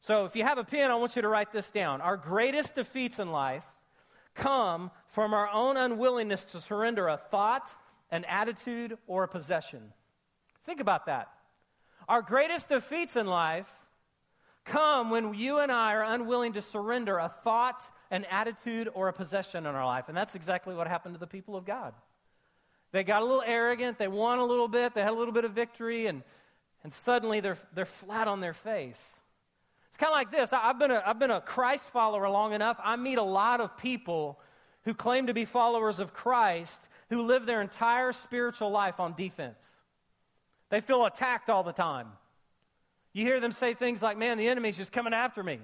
So, 0.00 0.26
if 0.26 0.36
you 0.36 0.44
have 0.44 0.58
a 0.58 0.64
pen, 0.64 0.90
I 0.90 0.96
want 0.96 1.16
you 1.16 1.22
to 1.22 1.28
write 1.28 1.50
this 1.50 1.70
down. 1.70 2.02
Our 2.02 2.18
greatest 2.18 2.74
defeats 2.74 3.18
in 3.18 3.32
life 3.32 3.64
come 4.34 4.90
from 5.06 5.32
our 5.32 5.48
own 5.48 5.78
unwillingness 5.78 6.44
to 6.46 6.60
surrender 6.60 7.08
a 7.08 7.16
thought, 7.16 7.74
an 8.10 8.24
attitude, 8.26 8.98
or 9.06 9.22
a 9.24 9.28
possession. 9.28 9.92
Think 10.64 10.80
about 10.80 11.06
that. 11.06 11.28
Our 12.06 12.20
greatest 12.20 12.68
defeats 12.68 13.16
in 13.16 13.26
life 13.26 13.68
come 14.66 15.10
when 15.10 15.32
you 15.32 15.58
and 15.58 15.72
I 15.72 15.94
are 15.94 16.04
unwilling 16.04 16.54
to 16.54 16.62
surrender 16.62 17.18
a 17.18 17.28
thought, 17.28 17.82
an 18.10 18.26
attitude, 18.26 18.90
or 18.92 19.08
a 19.08 19.12
possession 19.12 19.64
in 19.64 19.74
our 19.74 19.86
life. 19.86 20.08
And 20.08 20.16
that's 20.16 20.34
exactly 20.34 20.74
what 20.74 20.86
happened 20.86 21.14
to 21.14 21.20
the 21.20 21.26
people 21.26 21.56
of 21.56 21.64
God. 21.64 21.94
They 22.94 23.02
got 23.02 23.22
a 23.22 23.24
little 23.24 23.42
arrogant, 23.44 23.98
they 23.98 24.06
won 24.06 24.38
a 24.38 24.44
little 24.44 24.68
bit, 24.68 24.94
they 24.94 25.00
had 25.00 25.10
a 25.10 25.16
little 25.16 25.34
bit 25.34 25.44
of 25.44 25.50
victory, 25.50 26.06
and, 26.06 26.22
and 26.84 26.92
suddenly 26.92 27.40
they're, 27.40 27.58
they're 27.74 27.86
flat 27.86 28.28
on 28.28 28.38
their 28.38 28.54
face. 28.54 29.00
It's 29.88 29.98
kind 29.98 30.12
of 30.12 30.14
like 30.14 30.30
this 30.30 30.52
I've 30.52 30.78
been, 30.78 30.92
a, 30.92 31.02
I've 31.04 31.18
been 31.18 31.32
a 31.32 31.40
Christ 31.40 31.90
follower 31.90 32.28
long 32.28 32.52
enough. 32.52 32.78
I 32.80 32.94
meet 32.94 33.18
a 33.18 33.24
lot 33.24 33.60
of 33.60 33.76
people 33.76 34.38
who 34.84 34.94
claim 34.94 35.26
to 35.26 35.34
be 35.34 35.44
followers 35.44 35.98
of 35.98 36.14
Christ 36.14 36.80
who 37.10 37.22
live 37.22 37.46
their 37.46 37.60
entire 37.60 38.12
spiritual 38.12 38.70
life 38.70 39.00
on 39.00 39.14
defense. 39.14 39.58
They 40.70 40.80
feel 40.80 41.04
attacked 41.04 41.50
all 41.50 41.64
the 41.64 41.72
time. 41.72 42.06
You 43.12 43.24
hear 43.24 43.40
them 43.40 43.50
say 43.50 43.74
things 43.74 44.02
like, 44.02 44.16
Man, 44.16 44.38
the 44.38 44.46
enemy's 44.46 44.76
just 44.76 44.92
coming 44.92 45.14
after 45.14 45.42
me. 45.42 45.58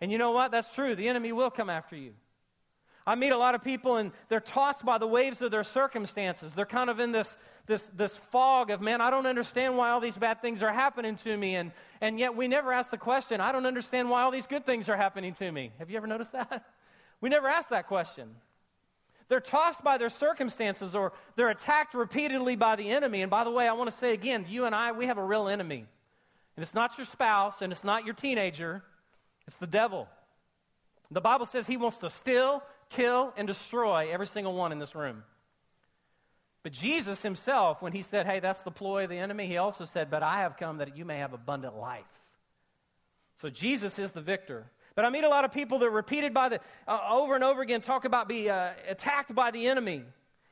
And 0.00 0.10
you 0.10 0.16
know 0.16 0.30
what? 0.30 0.50
That's 0.50 0.68
true. 0.68 0.96
The 0.96 1.08
enemy 1.08 1.32
will 1.32 1.50
come 1.50 1.68
after 1.68 1.94
you. 1.94 2.14
I 3.06 3.14
meet 3.16 3.30
a 3.30 3.36
lot 3.36 3.54
of 3.54 3.62
people 3.62 3.96
and 3.96 4.12
they're 4.28 4.40
tossed 4.40 4.84
by 4.84 4.96
the 4.96 5.06
waves 5.06 5.42
of 5.42 5.50
their 5.50 5.62
circumstances. 5.62 6.54
They're 6.54 6.64
kind 6.64 6.88
of 6.88 7.00
in 7.00 7.12
this, 7.12 7.36
this, 7.66 7.82
this 7.94 8.16
fog 8.16 8.70
of, 8.70 8.80
man, 8.80 9.02
I 9.02 9.10
don't 9.10 9.26
understand 9.26 9.76
why 9.76 9.90
all 9.90 10.00
these 10.00 10.16
bad 10.16 10.40
things 10.40 10.62
are 10.62 10.72
happening 10.72 11.16
to 11.16 11.36
me. 11.36 11.56
And, 11.56 11.72
and 12.00 12.18
yet 12.18 12.34
we 12.34 12.48
never 12.48 12.72
ask 12.72 12.90
the 12.90 12.96
question, 12.96 13.40
I 13.40 13.52
don't 13.52 13.66
understand 13.66 14.08
why 14.08 14.22
all 14.22 14.30
these 14.30 14.46
good 14.46 14.64
things 14.64 14.88
are 14.88 14.96
happening 14.96 15.34
to 15.34 15.52
me. 15.52 15.72
Have 15.78 15.90
you 15.90 15.96
ever 15.96 16.06
noticed 16.06 16.32
that? 16.32 16.64
We 17.20 17.30
never 17.30 17.48
ask 17.48 17.70
that 17.70 17.86
question. 17.86 18.28
They're 19.28 19.40
tossed 19.40 19.82
by 19.82 19.96
their 19.96 20.10
circumstances 20.10 20.94
or 20.94 21.14
they're 21.36 21.48
attacked 21.48 21.94
repeatedly 21.94 22.56
by 22.56 22.76
the 22.76 22.90
enemy. 22.90 23.22
And 23.22 23.30
by 23.30 23.44
the 23.44 23.50
way, 23.50 23.66
I 23.66 23.72
want 23.72 23.88
to 23.88 23.96
say 23.96 24.12
again, 24.12 24.44
you 24.46 24.66
and 24.66 24.74
I, 24.74 24.92
we 24.92 25.06
have 25.06 25.16
a 25.16 25.24
real 25.24 25.48
enemy. 25.48 25.86
And 26.56 26.62
it's 26.62 26.74
not 26.74 26.98
your 26.98 27.06
spouse 27.06 27.62
and 27.62 27.72
it's 27.72 27.84
not 27.84 28.04
your 28.04 28.14
teenager, 28.14 28.82
it's 29.46 29.56
the 29.56 29.66
devil. 29.66 30.08
The 31.10 31.20
Bible 31.20 31.46
says 31.46 31.66
he 31.66 31.76
wants 31.76 31.98
to 31.98 32.10
steal, 32.10 32.62
kill, 32.96 33.32
and 33.36 33.46
destroy 33.46 34.08
every 34.10 34.26
single 34.26 34.54
one 34.54 34.72
in 34.72 34.78
this 34.78 34.94
room. 34.94 35.22
But 36.62 36.72
Jesus 36.72 37.22
himself, 37.22 37.82
when 37.82 37.92
he 37.92 38.02
said, 38.02 38.26
Hey, 38.26 38.40
that's 38.40 38.60
the 38.60 38.70
ploy 38.70 39.04
of 39.04 39.10
the 39.10 39.18
enemy, 39.18 39.46
he 39.46 39.58
also 39.58 39.84
said, 39.84 40.10
But 40.10 40.22
I 40.22 40.40
have 40.40 40.56
come 40.56 40.78
that 40.78 40.96
you 40.96 41.04
may 41.04 41.18
have 41.18 41.32
abundant 41.32 41.76
life. 41.76 42.04
So 43.40 43.50
Jesus 43.50 43.98
is 43.98 44.12
the 44.12 44.22
victor. 44.22 44.64
But 44.94 45.04
I 45.04 45.10
meet 45.10 45.24
a 45.24 45.28
lot 45.28 45.44
of 45.44 45.52
people 45.52 45.80
that 45.80 45.90
repeated 45.90 46.32
by 46.32 46.48
the, 46.48 46.60
uh, 46.86 47.00
over 47.10 47.34
and 47.34 47.42
over 47.42 47.62
again 47.62 47.80
talk 47.80 48.04
about 48.04 48.28
being 48.28 48.48
uh, 48.48 48.72
attacked 48.88 49.34
by 49.34 49.50
the 49.50 49.66
enemy. 49.66 50.04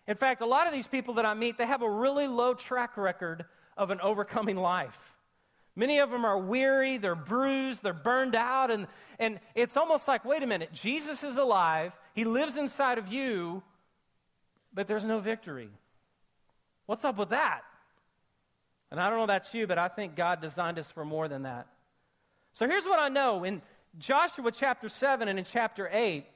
In 0.08 0.16
fact, 0.16 0.42
a 0.42 0.46
lot 0.46 0.66
of 0.66 0.72
these 0.72 0.86
people 0.86 1.14
that 1.14 1.24
I 1.24 1.34
meet, 1.34 1.58
they 1.58 1.66
have 1.66 1.82
a 1.82 1.90
really 1.90 2.26
low 2.26 2.54
track 2.54 2.96
record 2.96 3.44
of 3.76 3.90
an 3.90 4.00
overcoming 4.00 4.56
life. 4.56 4.98
Many 5.74 5.98
of 6.00 6.10
them 6.10 6.24
are 6.24 6.38
weary, 6.38 6.98
they're 6.98 7.14
bruised, 7.14 7.82
they're 7.82 7.94
burned 7.94 8.34
out, 8.34 8.70
and, 8.70 8.86
and 9.18 9.40
it's 9.54 9.76
almost 9.76 10.06
like 10.06 10.24
wait 10.24 10.42
a 10.42 10.46
minute, 10.46 10.72
Jesus 10.72 11.22
is 11.22 11.38
alive, 11.38 11.92
He 12.14 12.24
lives 12.24 12.56
inside 12.56 12.98
of 12.98 13.08
you, 13.08 13.62
but 14.74 14.86
there's 14.86 15.04
no 15.04 15.18
victory. 15.20 15.70
What's 16.86 17.04
up 17.04 17.16
with 17.16 17.30
that? 17.30 17.62
And 18.90 19.00
I 19.00 19.08
don't 19.08 19.18
know 19.18 19.24
about 19.24 19.54
you, 19.54 19.66
but 19.66 19.78
I 19.78 19.88
think 19.88 20.14
God 20.14 20.42
designed 20.42 20.78
us 20.78 20.90
for 20.90 21.04
more 21.04 21.26
than 21.26 21.44
that. 21.44 21.66
So 22.52 22.68
here's 22.68 22.84
what 22.84 22.98
I 22.98 23.08
know 23.08 23.44
in 23.44 23.62
Joshua 23.98 24.52
chapter 24.52 24.90
7 24.90 25.28
and 25.28 25.38
in 25.38 25.44
chapter 25.46 25.88
8, 25.90 26.26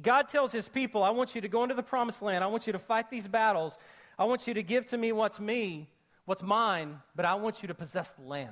God 0.00 0.28
tells 0.28 0.52
his 0.52 0.68
people, 0.68 1.02
I 1.02 1.10
want 1.10 1.34
you 1.34 1.40
to 1.40 1.48
go 1.48 1.64
into 1.64 1.74
the 1.74 1.82
promised 1.82 2.22
land. 2.22 2.44
I 2.44 2.46
want 2.46 2.66
you 2.66 2.72
to 2.72 2.78
fight 2.78 3.10
these 3.10 3.26
battles. 3.26 3.76
I 4.18 4.24
want 4.24 4.46
you 4.46 4.54
to 4.54 4.62
give 4.62 4.86
to 4.86 4.96
me 4.96 5.10
what's 5.10 5.40
me 5.40 5.88
what's 6.24 6.42
mine, 6.42 7.00
but 7.14 7.24
I 7.24 7.34
want 7.34 7.62
you 7.62 7.68
to 7.68 7.74
possess 7.74 8.12
the 8.12 8.22
land. 8.22 8.50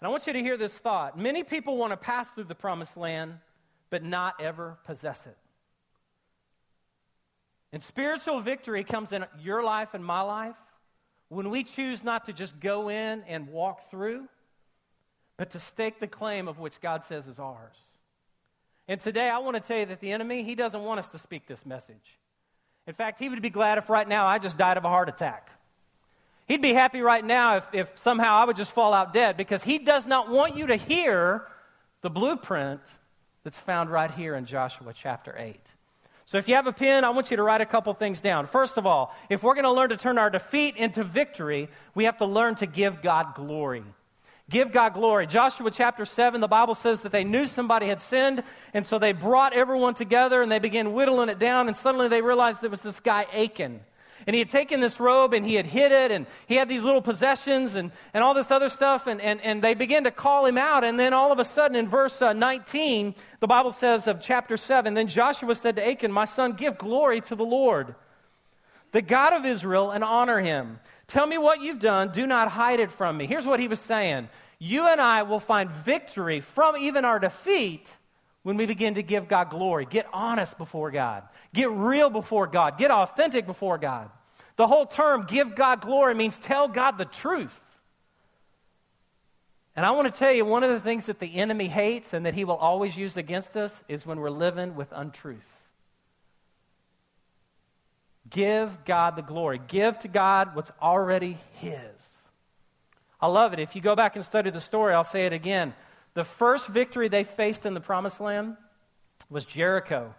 And 0.00 0.06
I 0.06 0.10
want 0.10 0.26
you 0.26 0.32
to 0.32 0.40
hear 0.40 0.56
this 0.56 0.72
thought. 0.72 1.18
Many 1.18 1.42
people 1.44 1.76
want 1.76 1.92
to 1.92 1.96
pass 1.96 2.28
through 2.30 2.44
the 2.44 2.54
promised 2.54 2.96
land, 2.96 3.34
but 3.90 4.02
not 4.02 4.40
ever 4.40 4.78
possess 4.84 5.26
it. 5.26 5.36
And 7.72 7.82
spiritual 7.82 8.40
victory 8.40 8.82
comes 8.82 9.12
in 9.12 9.24
your 9.40 9.62
life 9.62 9.94
and 9.94 10.04
my 10.04 10.22
life 10.22 10.56
when 11.28 11.50
we 11.50 11.62
choose 11.62 12.02
not 12.02 12.24
to 12.24 12.32
just 12.32 12.58
go 12.58 12.88
in 12.88 13.22
and 13.28 13.48
walk 13.48 13.90
through, 13.90 14.28
but 15.36 15.50
to 15.52 15.58
stake 15.58 16.00
the 16.00 16.08
claim 16.08 16.48
of 16.48 16.58
which 16.58 16.80
God 16.80 17.04
says 17.04 17.28
is 17.28 17.38
ours. 17.38 17.76
And 18.88 19.00
today 19.00 19.30
I 19.30 19.38
want 19.38 19.54
to 19.54 19.60
tell 19.60 19.78
you 19.78 19.86
that 19.86 20.00
the 20.00 20.10
enemy, 20.10 20.42
he 20.42 20.56
doesn't 20.56 20.82
want 20.82 20.98
us 20.98 21.08
to 21.10 21.18
speak 21.18 21.46
this 21.46 21.64
message. 21.64 22.18
In 22.90 22.94
fact, 22.94 23.20
he 23.20 23.28
would 23.28 23.40
be 23.40 23.50
glad 23.50 23.78
if 23.78 23.88
right 23.88 24.08
now 24.08 24.26
I 24.26 24.40
just 24.40 24.58
died 24.58 24.76
of 24.76 24.84
a 24.84 24.88
heart 24.88 25.08
attack. 25.08 25.48
He'd 26.48 26.60
be 26.60 26.72
happy 26.72 27.02
right 27.02 27.24
now 27.24 27.58
if, 27.58 27.68
if 27.72 27.98
somehow 28.00 28.34
I 28.34 28.46
would 28.46 28.56
just 28.56 28.72
fall 28.72 28.92
out 28.92 29.12
dead 29.12 29.36
because 29.36 29.62
he 29.62 29.78
does 29.78 30.06
not 30.06 30.28
want 30.28 30.56
you 30.56 30.66
to 30.66 30.74
hear 30.74 31.46
the 32.02 32.10
blueprint 32.10 32.80
that's 33.44 33.56
found 33.56 33.90
right 33.90 34.10
here 34.10 34.34
in 34.34 34.44
Joshua 34.44 34.92
chapter 34.92 35.32
8. 35.38 35.60
So 36.26 36.38
if 36.38 36.48
you 36.48 36.56
have 36.56 36.66
a 36.66 36.72
pen, 36.72 37.04
I 37.04 37.10
want 37.10 37.30
you 37.30 37.36
to 37.36 37.44
write 37.44 37.60
a 37.60 37.64
couple 37.64 37.94
things 37.94 38.20
down. 38.20 38.48
First 38.48 38.76
of 38.76 38.86
all, 38.86 39.14
if 39.28 39.44
we're 39.44 39.54
going 39.54 39.62
to 39.62 39.72
learn 39.72 39.90
to 39.90 39.96
turn 39.96 40.18
our 40.18 40.28
defeat 40.28 40.74
into 40.74 41.04
victory, 41.04 41.68
we 41.94 42.06
have 42.06 42.18
to 42.18 42.26
learn 42.26 42.56
to 42.56 42.66
give 42.66 43.02
God 43.02 43.36
glory. 43.36 43.84
Give 44.50 44.72
God 44.72 44.94
glory. 44.94 45.28
Joshua 45.28 45.70
chapter 45.70 46.04
7, 46.04 46.40
the 46.40 46.48
Bible 46.48 46.74
says 46.74 47.02
that 47.02 47.12
they 47.12 47.22
knew 47.22 47.46
somebody 47.46 47.86
had 47.86 48.00
sinned, 48.00 48.42
and 48.74 48.84
so 48.84 48.98
they 48.98 49.12
brought 49.12 49.52
everyone 49.52 49.94
together 49.94 50.42
and 50.42 50.50
they 50.50 50.58
began 50.58 50.92
whittling 50.92 51.28
it 51.28 51.38
down, 51.38 51.68
and 51.68 51.76
suddenly 51.76 52.08
they 52.08 52.20
realized 52.20 52.60
there 52.60 52.68
was 52.68 52.80
this 52.80 52.98
guy, 52.98 53.26
Achan. 53.32 53.80
And 54.26 54.34
he 54.34 54.40
had 54.40 54.50
taken 54.50 54.80
this 54.80 55.00
robe 55.00 55.32
and 55.32 55.46
he 55.46 55.54
had 55.54 55.66
hid 55.66 55.92
it, 55.92 56.10
and 56.10 56.26
he 56.48 56.56
had 56.56 56.68
these 56.68 56.82
little 56.82 57.00
possessions 57.00 57.76
and, 57.76 57.92
and 58.12 58.24
all 58.24 58.34
this 58.34 58.50
other 58.50 58.68
stuff, 58.68 59.06
and, 59.06 59.20
and, 59.20 59.40
and 59.40 59.62
they 59.62 59.74
began 59.74 60.02
to 60.02 60.10
call 60.10 60.44
him 60.44 60.58
out. 60.58 60.82
And 60.82 60.98
then 60.98 61.14
all 61.14 61.30
of 61.30 61.38
a 61.38 61.44
sudden, 61.44 61.76
in 61.76 61.88
verse 61.88 62.20
uh, 62.20 62.32
19, 62.32 63.14
the 63.38 63.46
Bible 63.46 63.70
says 63.70 64.08
of 64.08 64.20
chapter 64.20 64.56
7, 64.56 64.94
then 64.94 65.06
Joshua 65.06 65.54
said 65.54 65.76
to 65.76 65.86
Achan, 65.86 66.10
My 66.10 66.24
son, 66.24 66.54
give 66.54 66.76
glory 66.76 67.20
to 67.22 67.36
the 67.36 67.44
Lord, 67.44 67.94
the 68.90 69.00
God 69.00 69.32
of 69.32 69.46
Israel, 69.46 69.92
and 69.92 70.02
honor 70.02 70.40
him. 70.40 70.80
Tell 71.10 71.26
me 71.26 71.38
what 71.38 71.60
you've 71.60 71.80
done. 71.80 72.12
Do 72.12 72.24
not 72.24 72.52
hide 72.52 72.78
it 72.78 72.92
from 72.92 73.16
me. 73.16 73.26
Here's 73.26 73.44
what 73.44 73.58
he 73.58 73.66
was 73.66 73.80
saying 73.80 74.28
You 74.60 74.86
and 74.86 75.00
I 75.00 75.24
will 75.24 75.40
find 75.40 75.68
victory 75.68 76.40
from 76.40 76.76
even 76.76 77.04
our 77.04 77.18
defeat 77.18 77.92
when 78.44 78.56
we 78.56 78.64
begin 78.64 78.94
to 78.94 79.02
give 79.02 79.26
God 79.26 79.50
glory. 79.50 79.86
Get 79.90 80.06
honest 80.12 80.56
before 80.56 80.92
God, 80.92 81.24
get 81.52 81.68
real 81.70 82.10
before 82.10 82.46
God, 82.46 82.78
get 82.78 82.92
authentic 82.92 83.44
before 83.44 83.76
God. 83.76 84.08
The 84.54 84.68
whole 84.68 84.86
term, 84.86 85.26
give 85.26 85.56
God 85.56 85.80
glory, 85.80 86.14
means 86.14 86.38
tell 86.38 86.68
God 86.68 86.96
the 86.96 87.06
truth. 87.06 87.60
And 89.74 89.84
I 89.84 89.90
want 89.92 90.12
to 90.12 90.16
tell 90.16 90.32
you, 90.32 90.44
one 90.44 90.62
of 90.62 90.70
the 90.70 90.80
things 90.80 91.06
that 91.06 91.18
the 91.18 91.36
enemy 91.36 91.66
hates 91.66 92.12
and 92.12 92.24
that 92.24 92.34
he 92.34 92.44
will 92.44 92.56
always 92.56 92.96
use 92.96 93.16
against 93.16 93.56
us 93.56 93.82
is 93.88 94.06
when 94.06 94.20
we're 94.20 94.30
living 94.30 94.76
with 94.76 94.88
untruth. 94.92 95.49
Give 98.30 98.84
God 98.84 99.16
the 99.16 99.22
glory. 99.22 99.60
Give 99.66 99.98
to 100.00 100.08
God 100.08 100.54
what's 100.54 100.72
already 100.80 101.38
His. 101.54 101.78
I 103.20 103.26
love 103.26 103.52
it. 103.52 103.58
If 103.58 103.76
you 103.76 103.82
go 103.82 103.94
back 103.94 104.16
and 104.16 104.24
study 104.24 104.50
the 104.50 104.60
story, 104.60 104.94
I'll 104.94 105.04
say 105.04 105.26
it 105.26 105.32
again. 105.32 105.74
The 106.14 106.24
first 106.24 106.68
victory 106.68 107.08
they 107.08 107.24
faced 107.24 107.66
in 107.66 107.74
the 107.74 107.80
promised 107.80 108.20
land 108.20 108.56
was 109.28 109.44
Jericho. 109.44 110.14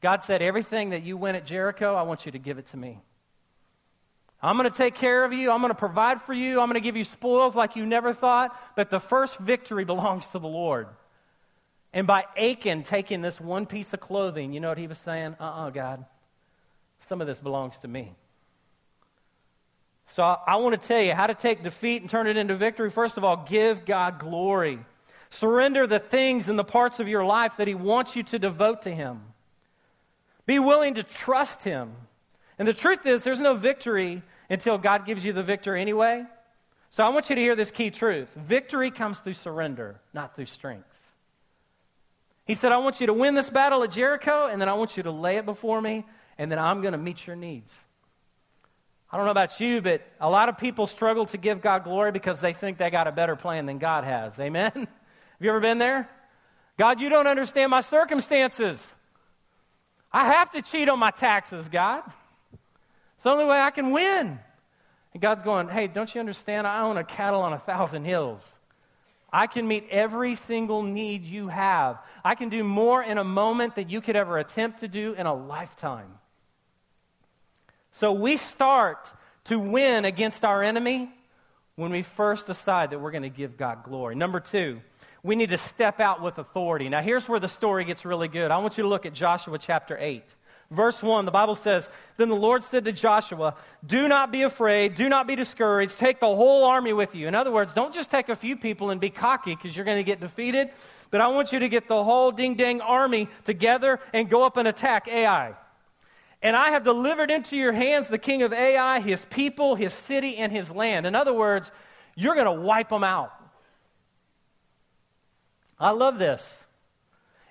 God 0.00 0.22
said, 0.22 0.42
Everything 0.42 0.90
that 0.90 1.02
you 1.02 1.16
win 1.16 1.34
at 1.34 1.46
Jericho, 1.46 1.94
I 1.94 2.02
want 2.02 2.26
you 2.26 2.32
to 2.32 2.38
give 2.38 2.58
it 2.58 2.66
to 2.68 2.76
me. 2.76 3.00
I'm 4.40 4.56
going 4.56 4.70
to 4.70 4.76
take 4.76 4.94
care 4.94 5.24
of 5.24 5.32
you. 5.32 5.50
I'm 5.50 5.60
going 5.60 5.72
to 5.72 5.78
provide 5.78 6.22
for 6.22 6.32
you. 6.32 6.60
I'm 6.60 6.68
going 6.68 6.74
to 6.74 6.80
give 6.80 6.96
you 6.96 7.02
spoils 7.02 7.56
like 7.56 7.74
you 7.74 7.84
never 7.84 8.12
thought. 8.12 8.56
But 8.76 8.90
the 8.90 9.00
first 9.00 9.38
victory 9.38 9.84
belongs 9.84 10.26
to 10.28 10.38
the 10.38 10.48
Lord. 10.48 10.88
And 11.92 12.06
by 12.06 12.24
Achan 12.36 12.82
taking 12.84 13.22
this 13.22 13.40
one 13.40 13.66
piece 13.66 13.92
of 13.92 14.00
clothing, 14.00 14.52
you 14.52 14.60
know 14.60 14.68
what 14.68 14.78
he 14.78 14.86
was 14.86 14.98
saying? 14.98 15.36
Uh 15.40 15.44
uh-uh, 15.44 15.66
uh 15.66 15.70
God. 15.70 16.04
Some 17.00 17.20
of 17.20 17.26
this 17.26 17.40
belongs 17.40 17.78
to 17.78 17.88
me. 17.88 18.14
So 20.08 20.22
I, 20.22 20.56
want 20.56 20.80
to 20.80 20.88
tell 20.88 21.02
you 21.02 21.14
how 21.14 21.26
to 21.26 21.34
take 21.34 21.62
defeat 21.62 22.00
and 22.00 22.10
turn 22.10 22.26
it 22.26 22.36
into 22.36 22.56
victory. 22.56 22.90
First 22.90 23.18
of 23.18 23.24
all, 23.24 23.44
give 23.48 23.84
God 23.84 24.18
glory. 24.18 24.80
Surrender 25.30 25.86
the 25.86 25.98
things 25.98 26.48
and 26.48 26.58
the 26.58 26.64
parts 26.64 26.98
of 26.98 27.08
your 27.08 27.24
life 27.24 27.58
that 27.58 27.68
He 27.68 27.74
wants 27.74 28.16
you 28.16 28.22
to 28.24 28.38
devote 28.38 28.82
to 28.82 28.90
Him. 28.90 29.20
Be 30.46 30.58
willing 30.58 30.94
to 30.94 31.02
trust 31.02 31.62
Him. 31.62 31.92
And 32.58 32.66
the 32.66 32.72
truth 32.72 33.04
is, 33.04 33.22
there's 33.22 33.38
no 33.38 33.54
victory 33.54 34.22
until 34.48 34.78
God 34.78 35.04
gives 35.04 35.24
you 35.24 35.32
the 35.32 35.42
victory 35.42 35.80
anyway. 35.80 36.24
So 36.90 37.04
I 37.04 37.10
want 37.10 37.28
you 37.28 37.36
to 37.36 37.40
hear 37.40 37.54
this 37.54 37.70
key 37.70 37.90
truth 37.90 38.28
victory 38.34 38.90
comes 38.90 39.18
through 39.20 39.34
surrender, 39.34 40.00
not 40.14 40.34
through 40.34 40.46
strength. 40.46 40.86
He 42.46 42.54
said, 42.54 42.72
I 42.72 42.78
want 42.78 42.98
you 43.00 43.08
to 43.08 43.12
win 43.12 43.34
this 43.34 43.50
battle 43.50 43.82
at 43.82 43.90
Jericho, 43.90 44.46
and 44.46 44.58
then 44.58 44.70
I 44.70 44.74
want 44.74 44.96
you 44.96 45.02
to 45.02 45.10
lay 45.10 45.36
it 45.36 45.44
before 45.44 45.82
me, 45.82 46.06
and 46.38 46.50
then 46.50 46.58
I'm 46.58 46.80
going 46.80 46.92
to 46.92 46.98
meet 46.98 47.26
your 47.26 47.36
needs. 47.36 47.72
I 49.10 49.16
don't 49.16 49.24
know 49.24 49.32
about 49.32 49.58
you, 49.58 49.80
but 49.80 50.02
a 50.20 50.28
lot 50.28 50.48
of 50.48 50.58
people 50.58 50.86
struggle 50.86 51.26
to 51.26 51.38
give 51.38 51.62
God 51.62 51.84
glory 51.84 52.12
because 52.12 52.40
they 52.40 52.52
think 52.52 52.78
they 52.78 52.90
got 52.90 53.06
a 53.06 53.12
better 53.12 53.36
plan 53.36 53.66
than 53.66 53.78
God 53.78 54.04
has. 54.04 54.38
Amen? 54.38 54.70
Have 54.74 54.86
you 55.40 55.50
ever 55.50 55.60
been 55.60 55.78
there? 55.78 56.08
God, 56.76 57.00
you 57.00 57.08
don't 57.08 57.26
understand 57.26 57.70
my 57.70 57.80
circumstances. 57.80 58.94
I 60.12 60.26
have 60.26 60.50
to 60.52 60.62
cheat 60.62 60.88
on 60.88 60.98
my 60.98 61.10
taxes, 61.10 61.68
God. 61.68 62.02
It's 63.14 63.24
the 63.24 63.30
only 63.30 63.46
way 63.46 63.58
I 63.58 63.70
can 63.70 63.90
win. 63.90 64.38
And 65.12 65.22
God's 65.22 65.42
going, 65.42 65.68
hey, 65.68 65.86
don't 65.86 66.14
you 66.14 66.20
understand? 66.20 66.66
I 66.66 66.82
own 66.82 66.98
a 66.98 67.04
cattle 67.04 67.40
on 67.40 67.52
a 67.52 67.58
thousand 67.58 68.04
hills. 68.04 68.46
I 69.32 69.46
can 69.46 69.66
meet 69.66 69.86
every 69.90 70.34
single 70.34 70.82
need 70.82 71.24
you 71.24 71.48
have. 71.48 71.98
I 72.24 72.34
can 72.34 72.48
do 72.48 72.62
more 72.62 73.02
in 73.02 73.18
a 73.18 73.24
moment 73.24 73.74
than 73.74 73.88
you 73.88 74.00
could 74.00 74.16
ever 74.16 74.38
attempt 74.38 74.80
to 74.80 74.88
do 74.88 75.14
in 75.14 75.26
a 75.26 75.34
lifetime. 75.34 76.17
So 77.98 78.12
we 78.12 78.36
start 78.36 79.12
to 79.46 79.58
win 79.58 80.04
against 80.04 80.44
our 80.44 80.62
enemy 80.62 81.10
when 81.74 81.90
we 81.90 82.02
first 82.02 82.46
decide 82.46 82.90
that 82.90 83.00
we're 83.00 83.10
going 83.10 83.24
to 83.24 83.28
give 83.28 83.56
God 83.56 83.82
glory. 83.82 84.14
Number 84.14 84.38
two, 84.38 84.80
we 85.24 85.34
need 85.34 85.50
to 85.50 85.58
step 85.58 85.98
out 85.98 86.22
with 86.22 86.38
authority. 86.38 86.88
Now, 86.88 87.02
here's 87.02 87.28
where 87.28 87.40
the 87.40 87.48
story 87.48 87.84
gets 87.84 88.04
really 88.04 88.28
good. 88.28 88.52
I 88.52 88.58
want 88.58 88.78
you 88.78 88.84
to 88.84 88.88
look 88.88 89.04
at 89.04 89.14
Joshua 89.14 89.58
chapter 89.58 89.98
8. 89.98 90.22
Verse 90.70 91.02
1, 91.02 91.24
the 91.24 91.32
Bible 91.32 91.56
says, 91.56 91.88
Then 92.18 92.28
the 92.28 92.36
Lord 92.36 92.62
said 92.62 92.84
to 92.84 92.92
Joshua, 92.92 93.56
Do 93.84 94.06
not 94.06 94.30
be 94.30 94.42
afraid, 94.42 94.94
do 94.94 95.08
not 95.08 95.26
be 95.26 95.34
discouraged, 95.34 95.98
take 95.98 96.20
the 96.20 96.26
whole 96.26 96.66
army 96.66 96.92
with 96.92 97.16
you. 97.16 97.26
In 97.26 97.34
other 97.34 97.50
words, 97.50 97.72
don't 97.72 97.92
just 97.92 98.12
take 98.12 98.28
a 98.28 98.36
few 98.36 98.56
people 98.56 98.90
and 98.90 99.00
be 99.00 99.10
cocky 99.10 99.56
because 99.56 99.74
you're 99.74 99.84
going 99.84 99.98
to 99.98 100.04
get 100.04 100.20
defeated, 100.20 100.70
but 101.10 101.20
I 101.20 101.26
want 101.26 101.50
you 101.50 101.58
to 101.58 101.68
get 101.68 101.88
the 101.88 102.04
whole 102.04 102.30
ding 102.30 102.54
dang 102.54 102.80
army 102.80 103.28
together 103.44 103.98
and 104.12 104.30
go 104.30 104.44
up 104.44 104.56
and 104.56 104.68
attack 104.68 105.08
Ai. 105.08 105.54
And 106.42 106.54
I 106.54 106.70
have 106.70 106.84
delivered 106.84 107.30
into 107.30 107.56
your 107.56 107.72
hands 107.72 108.08
the 108.08 108.18
king 108.18 108.42
of 108.42 108.52
Ai, 108.52 109.00
his 109.00 109.24
people, 109.26 109.74
his 109.74 109.92
city, 109.92 110.36
and 110.36 110.52
his 110.52 110.70
land. 110.70 111.06
In 111.06 111.14
other 111.14 111.32
words, 111.32 111.72
you're 112.14 112.34
going 112.34 112.46
to 112.46 112.52
wipe 112.52 112.90
them 112.90 113.04
out. 113.04 113.32
I 115.80 115.90
love 115.90 116.18
this. 116.18 116.52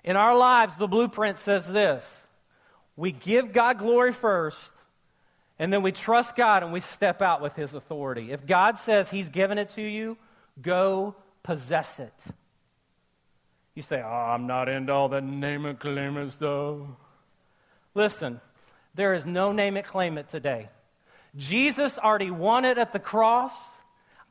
In 0.04 0.16
our 0.16 0.36
lives, 0.36 0.76
the 0.76 0.86
blueprint 0.86 1.38
says 1.38 1.70
this 1.70 2.22
we 2.96 3.12
give 3.12 3.52
God 3.52 3.78
glory 3.78 4.12
first, 4.12 4.58
and 5.58 5.72
then 5.72 5.82
we 5.82 5.92
trust 5.92 6.34
God 6.34 6.62
and 6.62 6.72
we 6.72 6.80
step 6.80 7.22
out 7.22 7.40
with 7.40 7.54
his 7.54 7.74
authority. 7.74 8.32
If 8.32 8.46
God 8.46 8.78
says 8.78 9.10
he's 9.10 9.28
given 9.28 9.56
it 9.58 9.70
to 9.70 9.82
you, 9.82 10.16
go 10.60 11.14
possess 11.42 12.00
it. 12.00 12.12
You 13.74 13.82
say, 13.82 14.02
Oh, 14.02 14.08
I'm 14.08 14.48
not 14.48 14.68
into 14.68 14.92
all 14.92 15.08
the 15.08 15.20
name 15.20 15.64
it, 15.66 15.78
claim 15.78 16.16
it 16.16 16.32
stuff. 16.32 16.78
Listen, 17.94 18.40
there 18.98 19.14
is 19.14 19.24
no 19.24 19.52
name 19.52 19.76
it, 19.76 19.86
claim 19.86 20.18
it 20.18 20.28
today. 20.28 20.68
Jesus 21.36 21.98
already 21.98 22.32
won 22.32 22.64
it 22.64 22.78
at 22.78 22.92
the 22.92 22.98
cross. 22.98 23.52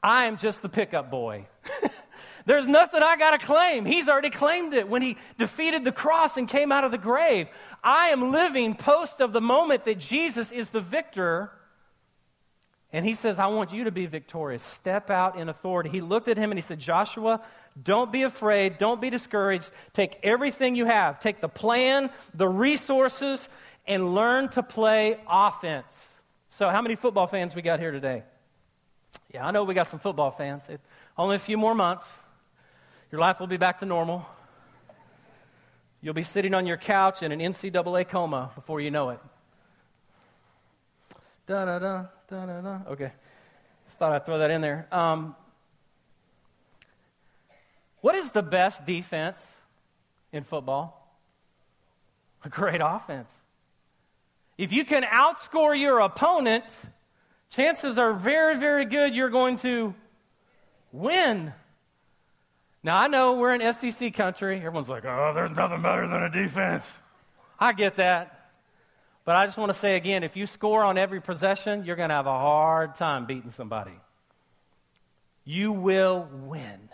I 0.04 0.26
am 0.26 0.36
just 0.36 0.62
the 0.62 0.68
pickup 0.68 1.10
boy. 1.10 1.48
There's 2.46 2.68
nothing 2.68 3.02
I 3.02 3.16
got 3.16 3.40
to 3.40 3.46
claim. 3.46 3.86
He's 3.86 4.10
already 4.10 4.30
claimed 4.30 4.74
it 4.74 4.90
when 4.90 5.02
he 5.02 5.16
defeated 5.38 5.86
the 5.86 5.94
cross 5.94 6.36
and 6.36 6.50
came 6.50 6.74
out 6.74 6.84
of 6.84 6.92
the 6.92 6.98
grave. 6.98 7.48
I 7.82 8.08
am 8.08 8.34
living 8.34 8.76
post 8.76 9.22
of 9.22 9.32
the 9.32 9.40
moment 9.40 9.86
that 9.86 10.00
Jesus 10.00 10.52
is 10.52 10.70
the 10.70 10.82
victor. 10.82 11.50
And 12.92 13.06
he 13.06 13.14
says, 13.14 13.40
I 13.40 13.48
want 13.48 13.72
you 13.72 13.86
to 13.86 13.92
be 13.92 14.06
victorious. 14.06 14.64
Step 14.64 15.10
out 15.10 15.38
in 15.38 15.48
authority. 15.48 15.90
He 15.90 16.02
looked 16.02 16.28
at 16.28 16.36
him 16.36 16.52
and 16.52 16.58
he 16.58 16.62
said, 16.62 16.80
Joshua, 16.80 17.42
don't 17.82 18.12
be 18.12 18.24
afraid. 18.24 18.78
Don't 18.78 19.00
be 19.00 19.10
discouraged. 19.10 19.70
Take 19.94 20.18
everything 20.24 20.76
you 20.76 20.86
have. 20.86 21.20
Take 21.20 21.42
the 21.42 21.50
plan, 21.50 22.10
the 22.34 22.48
resources, 22.48 23.48
and 23.88 24.14
learn 24.14 24.50
to 24.50 24.64
play 24.64 25.20
offense. 25.28 26.08
So, 26.50 26.70
how 26.70 26.82
many 26.82 26.96
football 26.96 27.28
fans 27.28 27.56
we 27.56 27.62
got 27.62 27.80
here 27.80 27.92
today? 27.92 28.24
Yeah, 29.34 29.46
I 29.46 29.52
know 29.52 29.64
we 29.64 29.74
got 29.74 29.88
some 29.88 30.00
football 30.00 30.32
fans. 30.32 30.68
It, 30.68 30.82
only 31.18 31.36
a 31.36 31.40
few 31.40 31.58
more 31.58 31.74
months. 31.74 32.06
Your 33.12 33.22
life 33.22 33.40
will 33.40 33.48
be 33.48 33.58
back 33.58 33.80
to 33.80 33.86
normal. 33.86 34.28
You'll 36.02 36.14
be 36.14 36.24
sitting 36.24 36.54
on 36.54 36.66
your 36.66 36.78
couch 36.78 37.24
in 37.24 37.32
an 37.32 37.40
NCAA 37.40 38.08
coma 38.08 38.52
before 38.56 38.82
you 38.82 38.92
know 38.92 39.10
it. 39.12 39.20
Da 41.48 41.66
da 41.66 41.80
da 41.80 42.06
da 42.30 42.46
da 42.46 42.62
da. 42.62 42.80
Okay, 42.90 43.12
just 43.86 43.98
thought 43.98 44.12
I'd 44.12 44.26
throw 44.26 44.40
that 44.40 44.52
in 44.52 44.62
there. 44.62 44.88
Um, 44.92 45.36
what 48.02 48.16
is 48.16 48.32
the 48.32 48.44
best 48.44 48.86
defense 48.86 49.44
in 50.32 50.44
football? 50.44 50.94
A 52.44 52.50
great 52.50 52.82
offense. 52.84 53.32
If 54.58 54.72
you 54.72 54.86
can 54.86 55.04
outscore 55.04 55.80
your 55.80 56.00
opponent, 56.00 56.64
chances 57.50 57.98
are 57.98 58.14
very, 58.14 58.58
very 58.58 58.86
good 58.86 59.16
you're 59.16 59.30
going 59.30 59.58
to 59.58 59.94
win. 60.92 61.54
Now, 62.84 62.98
I 62.98 63.08
know 63.08 63.36
we're 63.36 63.54
in 63.54 63.74
SEC 63.74 64.14
country. 64.14 64.58
Everyone's 64.58 64.90
like, 64.90 65.06
oh, 65.06 65.32
there's 65.36 65.56
nothing 65.56 65.82
better 65.82 66.08
than 66.08 66.24
a 66.24 66.30
defense. 66.30 66.86
I 67.60 67.74
get 67.74 67.98
that. 67.98 68.52
But 69.26 69.36
I 69.36 69.46
just 69.46 69.58
want 69.58 69.74
to 69.74 69.78
say 69.78 69.98
again 69.98 70.24
if 70.24 70.38
you 70.38 70.46
score 70.46 70.84
on 70.84 70.98
every 70.98 71.20
possession, 71.20 71.84
you're 71.84 71.98
going 71.98 72.10
to 72.10 72.16
have 72.16 72.28
a 72.28 72.40
hard 72.40 72.96
time 72.96 73.26
beating 73.26 73.52
somebody. 73.52 73.92
You 75.44 75.74
will 75.74 76.30
win. 76.32 76.90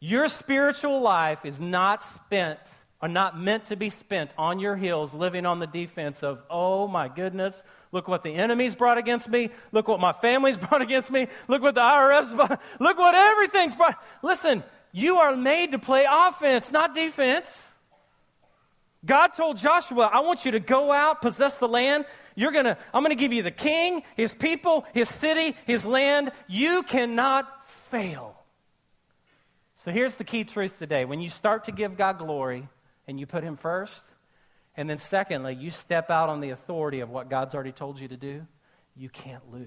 Your 0.00 0.28
spiritual 0.28 1.00
life 1.00 1.44
is 1.44 1.60
not 1.60 2.02
spent 2.02 2.58
are 3.02 3.08
not 3.08 3.38
meant 3.38 3.66
to 3.66 3.76
be 3.76 3.90
spent 3.90 4.32
on 4.38 4.60
your 4.60 4.76
heels 4.76 5.12
living 5.12 5.44
on 5.44 5.58
the 5.58 5.66
defense 5.66 6.22
of, 6.22 6.40
oh 6.48 6.86
my 6.86 7.08
goodness, 7.08 7.60
look 7.90 8.06
what 8.06 8.22
the 8.22 8.32
enemy's 8.32 8.76
brought 8.76 8.96
against 8.96 9.28
me. 9.28 9.50
Look 9.72 9.88
what 9.88 9.98
my 9.98 10.12
family's 10.12 10.56
brought 10.68 10.80
against 10.80 11.10
me. 11.10 11.26
Look 11.48 11.62
what 11.62 11.74
the 11.74 11.80
IRS 11.80 12.34
brought. 12.34 12.62
Look 12.78 12.98
what 12.98 13.14
everything's 13.16 13.74
brought. 13.74 14.00
Listen, 14.22 14.62
you 14.92 15.16
are 15.16 15.36
made 15.36 15.72
to 15.72 15.80
play 15.80 16.06
offense, 16.08 16.70
not 16.70 16.94
defense. 16.94 17.50
God 19.04 19.28
told 19.28 19.56
Joshua, 19.56 20.08
I 20.12 20.20
want 20.20 20.44
you 20.44 20.52
to 20.52 20.60
go 20.60 20.92
out, 20.92 21.22
possess 21.22 21.58
the 21.58 21.66
land. 21.66 22.04
You're 22.36 22.52
gonna, 22.52 22.78
I'm 22.94 23.02
gonna 23.02 23.16
give 23.16 23.32
you 23.32 23.42
the 23.42 23.50
king, 23.50 24.04
his 24.16 24.32
people, 24.32 24.86
his 24.94 25.08
city, 25.08 25.56
his 25.66 25.84
land. 25.84 26.30
You 26.46 26.84
cannot 26.84 27.66
fail. 27.66 28.36
So 29.74 29.90
here's 29.90 30.14
the 30.14 30.22
key 30.22 30.44
truth 30.44 30.78
today. 30.78 31.04
When 31.04 31.20
you 31.20 31.28
start 31.28 31.64
to 31.64 31.72
give 31.72 31.96
God 31.96 32.18
glory, 32.18 32.68
and 33.06 33.18
you 33.18 33.26
put 33.26 33.42
Him 33.44 33.56
first. 33.56 34.02
And 34.76 34.88
then, 34.88 34.98
secondly, 34.98 35.54
you 35.54 35.70
step 35.70 36.10
out 36.10 36.28
on 36.28 36.40
the 36.40 36.50
authority 36.50 37.00
of 37.00 37.10
what 37.10 37.28
God's 37.28 37.54
already 37.54 37.72
told 37.72 38.00
you 38.00 38.08
to 38.08 38.16
do, 38.16 38.46
you 38.96 39.08
can't 39.08 39.52
lose. 39.52 39.66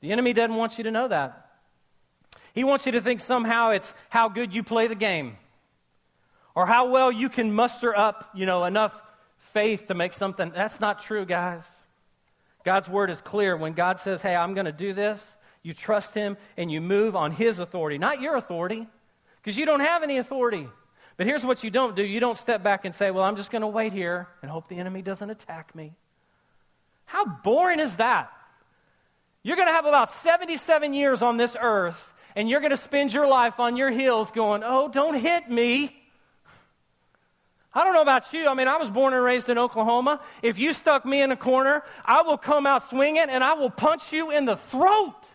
The 0.00 0.12
enemy 0.12 0.32
doesn't 0.32 0.56
want 0.56 0.78
you 0.78 0.84
to 0.84 0.90
know 0.90 1.08
that. 1.08 1.50
He 2.54 2.64
wants 2.64 2.86
you 2.86 2.92
to 2.92 3.00
think 3.00 3.20
somehow 3.20 3.70
it's 3.70 3.94
how 4.10 4.28
good 4.28 4.54
you 4.54 4.62
play 4.62 4.86
the 4.86 4.94
game 4.94 5.36
or 6.54 6.66
how 6.66 6.90
well 6.90 7.10
you 7.10 7.28
can 7.28 7.52
muster 7.52 7.96
up, 7.96 8.28
you 8.34 8.44
know, 8.46 8.64
enough 8.64 9.00
faith 9.52 9.86
to 9.88 9.94
make 9.94 10.12
something. 10.12 10.52
That's 10.54 10.80
not 10.80 11.00
true, 11.00 11.24
guys. 11.24 11.64
God's 12.64 12.88
word 12.88 13.10
is 13.10 13.20
clear. 13.20 13.56
When 13.56 13.72
God 13.72 13.98
says, 13.98 14.22
hey, 14.22 14.36
I'm 14.36 14.54
going 14.54 14.66
to 14.66 14.72
do 14.72 14.92
this, 14.92 15.24
you 15.62 15.72
trust 15.74 16.14
Him 16.14 16.36
and 16.56 16.70
you 16.70 16.80
move 16.80 17.16
on 17.16 17.32
His 17.32 17.58
authority, 17.58 17.98
not 17.98 18.20
your 18.20 18.36
authority, 18.36 18.86
because 19.36 19.56
you 19.56 19.66
don't 19.66 19.80
have 19.80 20.02
any 20.02 20.18
authority. 20.18 20.68
But 21.16 21.26
here's 21.26 21.44
what 21.44 21.62
you 21.62 21.70
don't 21.70 21.94
do 21.94 22.02
you 22.02 22.20
don't 22.20 22.38
step 22.38 22.62
back 22.62 22.84
and 22.84 22.94
say, 22.94 23.10
Well, 23.10 23.24
I'm 23.24 23.36
just 23.36 23.50
going 23.50 23.62
to 23.62 23.68
wait 23.68 23.92
here 23.92 24.28
and 24.42 24.50
hope 24.50 24.68
the 24.68 24.78
enemy 24.78 25.02
doesn't 25.02 25.28
attack 25.28 25.74
me. 25.74 25.92
How 27.04 27.24
boring 27.24 27.80
is 27.80 27.96
that? 27.96 28.32
You're 29.42 29.56
going 29.56 29.68
to 29.68 29.72
have 29.72 29.86
about 29.86 30.10
77 30.10 30.94
years 30.94 31.20
on 31.20 31.36
this 31.36 31.56
earth, 31.60 32.14
and 32.36 32.48
you're 32.48 32.60
going 32.60 32.70
to 32.70 32.76
spend 32.76 33.12
your 33.12 33.26
life 33.26 33.58
on 33.58 33.76
your 33.76 33.90
heels 33.90 34.30
going, 34.30 34.62
Oh, 34.64 34.88
don't 34.88 35.16
hit 35.16 35.50
me. 35.50 35.98
I 37.74 37.84
don't 37.84 37.94
know 37.94 38.02
about 38.02 38.32
you. 38.32 38.48
I 38.48 38.54
mean, 38.54 38.68
I 38.68 38.76
was 38.76 38.90
born 38.90 39.14
and 39.14 39.24
raised 39.24 39.48
in 39.48 39.56
Oklahoma. 39.56 40.20
If 40.42 40.58
you 40.58 40.74
stuck 40.74 41.06
me 41.06 41.22
in 41.22 41.32
a 41.32 41.36
corner, 41.36 41.82
I 42.04 42.20
will 42.22 42.36
come 42.36 42.66
out 42.66 42.82
swinging 42.82 43.30
and 43.30 43.42
I 43.42 43.54
will 43.54 43.70
punch 43.70 44.12
you 44.12 44.30
in 44.30 44.44
the 44.44 44.56
throat. 44.56 45.30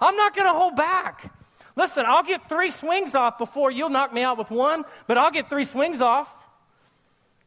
I'm 0.00 0.16
not 0.16 0.36
going 0.36 0.46
to 0.46 0.52
hold 0.52 0.76
back. 0.76 1.32
Listen, 1.76 2.04
I'll 2.06 2.22
get 2.22 2.48
three 2.48 2.70
swings 2.70 3.14
off 3.14 3.38
before 3.38 3.70
you'll 3.70 3.90
knock 3.90 4.12
me 4.12 4.22
out 4.22 4.38
with 4.38 4.50
one, 4.50 4.84
but 5.06 5.18
I'll 5.18 5.30
get 5.30 5.50
three 5.50 5.64
swings 5.64 6.00
off 6.00 6.32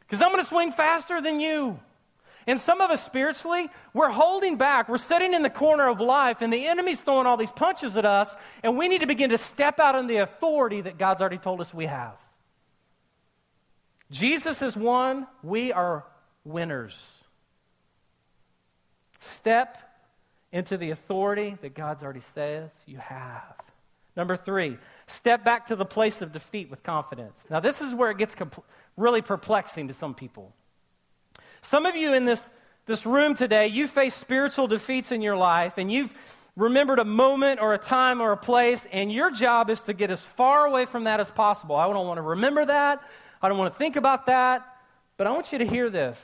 because 0.01 0.21
I'm 0.21 0.31
going 0.31 0.43
to 0.43 0.49
swing 0.49 0.71
faster 0.71 1.21
than 1.21 1.39
you. 1.39 1.79
And 2.45 2.59
some 2.59 2.79
of 2.79 2.91
us 2.91 3.03
spiritually, 3.03 3.67
we're 3.93 4.09
holding 4.09 4.55
back. 4.55 4.87
We're 4.87 4.97
sitting 4.97 5.33
in 5.33 5.43
the 5.43 5.49
corner 5.49 5.89
of 5.89 5.99
life, 5.99 6.41
and 6.41 6.51
the 6.51 6.65
enemy's 6.65 7.01
throwing 7.01 7.27
all 7.27 7.35
these 7.35 7.51
punches 7.51 7.97
at 7.97 8.05
us, 8.05 8.33
and 8.63 8.77
we 8.77 8.87
need 8.87 9.01
to 9.01 9.07
begin 9.07 9.31
to 9.31 9.37
step 9.37 9.79
out 9.79 9.95
in 9.95 10.07
the 10.07 10.17
authority 10.17 10.79
that 10.79 10.97
God's 10.97 11.19
already 11.19 11.39
told 11.39 11.59
us 11.59 11.73
we 11.73 11.87
have. 11.87 12.15
Jesus 14.09 14.61
is 14.61 14.77
one, 14.77 15.27
we 15.43 15.73
are 15.73 16.05
winners. 16.45 16.97
Step 19.19 19.77
into 20.53 20.77
the 20.77 20.91
authority 20.91 21.57
that 21.61 21.73
God's 21.73 22.01
already 22.01 22.21
says 22.21 22.69
you 22.85 22.97
have. 22.97 23.66
Number 24.17 24.35
three, 24.35 24.79
step 25.05 25.45
back 25.45 25.67
to 25.67 25.75
the 25.75 25.85
place 25.85 26.23
of 26.23 26.33
defeat 26.33 26.71
with 26.71 26.81
confidence. 26.81 27.39
Now, 27.51 27.59
this 27.59 27.81
is 27.81 27.93
where 27.93 28.09
it 28.09 28.17
gets 28.17 28.33
compl- 28.33 28.63
really 28.97 29.21
perplexing 29.21 29.89
to 29.89 29.93
some 29.93 30.15
people. 30.15 30.55
Some 31.61 31.85
of 31.85 31.95
you 31.95 32.13
in 32.13 32.25
this, 32.25 32.49
this 32.87 33.05
room 33.05 33.35
today, 33.35 33.67
you 33.67 33.87
face 33.87 34.15
spiritual 34.15 34.65
defeats 34.65 35.11
in 35.11 35.21
your 35.21 35.37
life, 35.37 35.77
and 35.77 35.91
you've 35.91 36.15
remembered 36.55 36.97
a 36.97 37.05
moment 37.05 37.61
or 37.61 37.75
a 37.75 37.77
time 37.77 38.19
or 38.19 38.31
a 38.31 38.37
place, 38.37 38.87
and 38.91 39.11
your 39.11 39.29
job 39.29 39.69
is 39.69 39.81
to 39.81 39.93
get 39.93 40.09
as 40.09 40.19
far 40.19 40.65
away 40.65 40.85
from 40.85 41.03
that 41.03 41.19
as 41.19 41.29
possible. 41.29 41.75
I 41.75 41.87
don't 41.87 42.07
want 42.07 42.17
to 42.17 42.23
remember 42.23 42.65
that. 42.65 43.03
I 43.39 43.49
don't 43.49 43.59
want 43.59 43.71
to 43.71 43.77
think 43.77 43.97
about 43.97 44.25
that. 44.25 44.65
But 45.17 45.27
I 45.27 45.31
want 45.31 45.51
you 45.51 45.59
to 45.59 45.65
hear 45.65 45.91
this. 45.91 46.19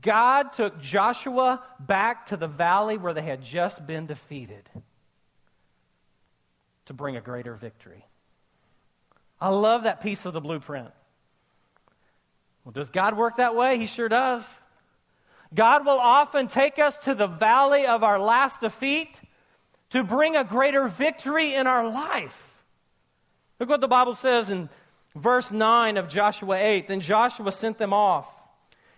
God 0.00 0.54
took 0.54 0.80
Joshua 0.80 1.62
back 1.78 2.24
to 2.26 2.38
the 2.38 2.46
valley 2.46 2.96
where 2.96 3.12
they 3.12 3.20
had 3.20 3.42
just 3.42 3.86
been 3.86 4.06
defeated 4.06 4.66
to 6.86 6.94
bring 6.94 7.16
a 7.16 7.20
greater 7.20 7.54
victory. 7.54 8.04
I 9.40 9.48
love 9.48 9.84
that 9.84 10.00
piece 10.00 10.24
of 10.24 10.32
the 10.32 10.40
blueprint. 10.40 10.90
Well, 12.64 12.72
does 12.72 12.90
God 12.90 13.16
work 13.16 13.36
that 13.36 13.56
way? 13.56 13.78
He 13.78 13.86
sure 13.86 14.08
does. 14.08 14.48
God 15.54 15.84
will 15.84 15.98
often 15.98 16.48
take 16.48 16.78
us 16.78 16.96
to 16.98 17.14
the 17.14 17.26
valley 17.26 17.86
of 17.86 18.02
our 18.02 18.18
last 18.18 18.60
defeat 18.60 19.20
to 19.90 20.02
bring 20.02 20.36
a 20.36 20.44
greater 20.44 20.88
victory 20.88 21.54
in 21.54 21.66
our 21.66 21.86
life. 21.88 22.62
Look 23.60 23.68
what 23.68 23.80
the 23.80 23.88
Bible 23.88 24.14
says 24.14 24.48
in 24.48 24.68
verse 25.14 25.50
9 25.50 25.96
of 25.96 26.08
Joshua 26.08 26.56
8. 26.56 26.88
Then 26.88 27.00
Joshua 27.00 27.52
sent 27.52 27.78
them 27.78 27.92
off, 27.92 28.28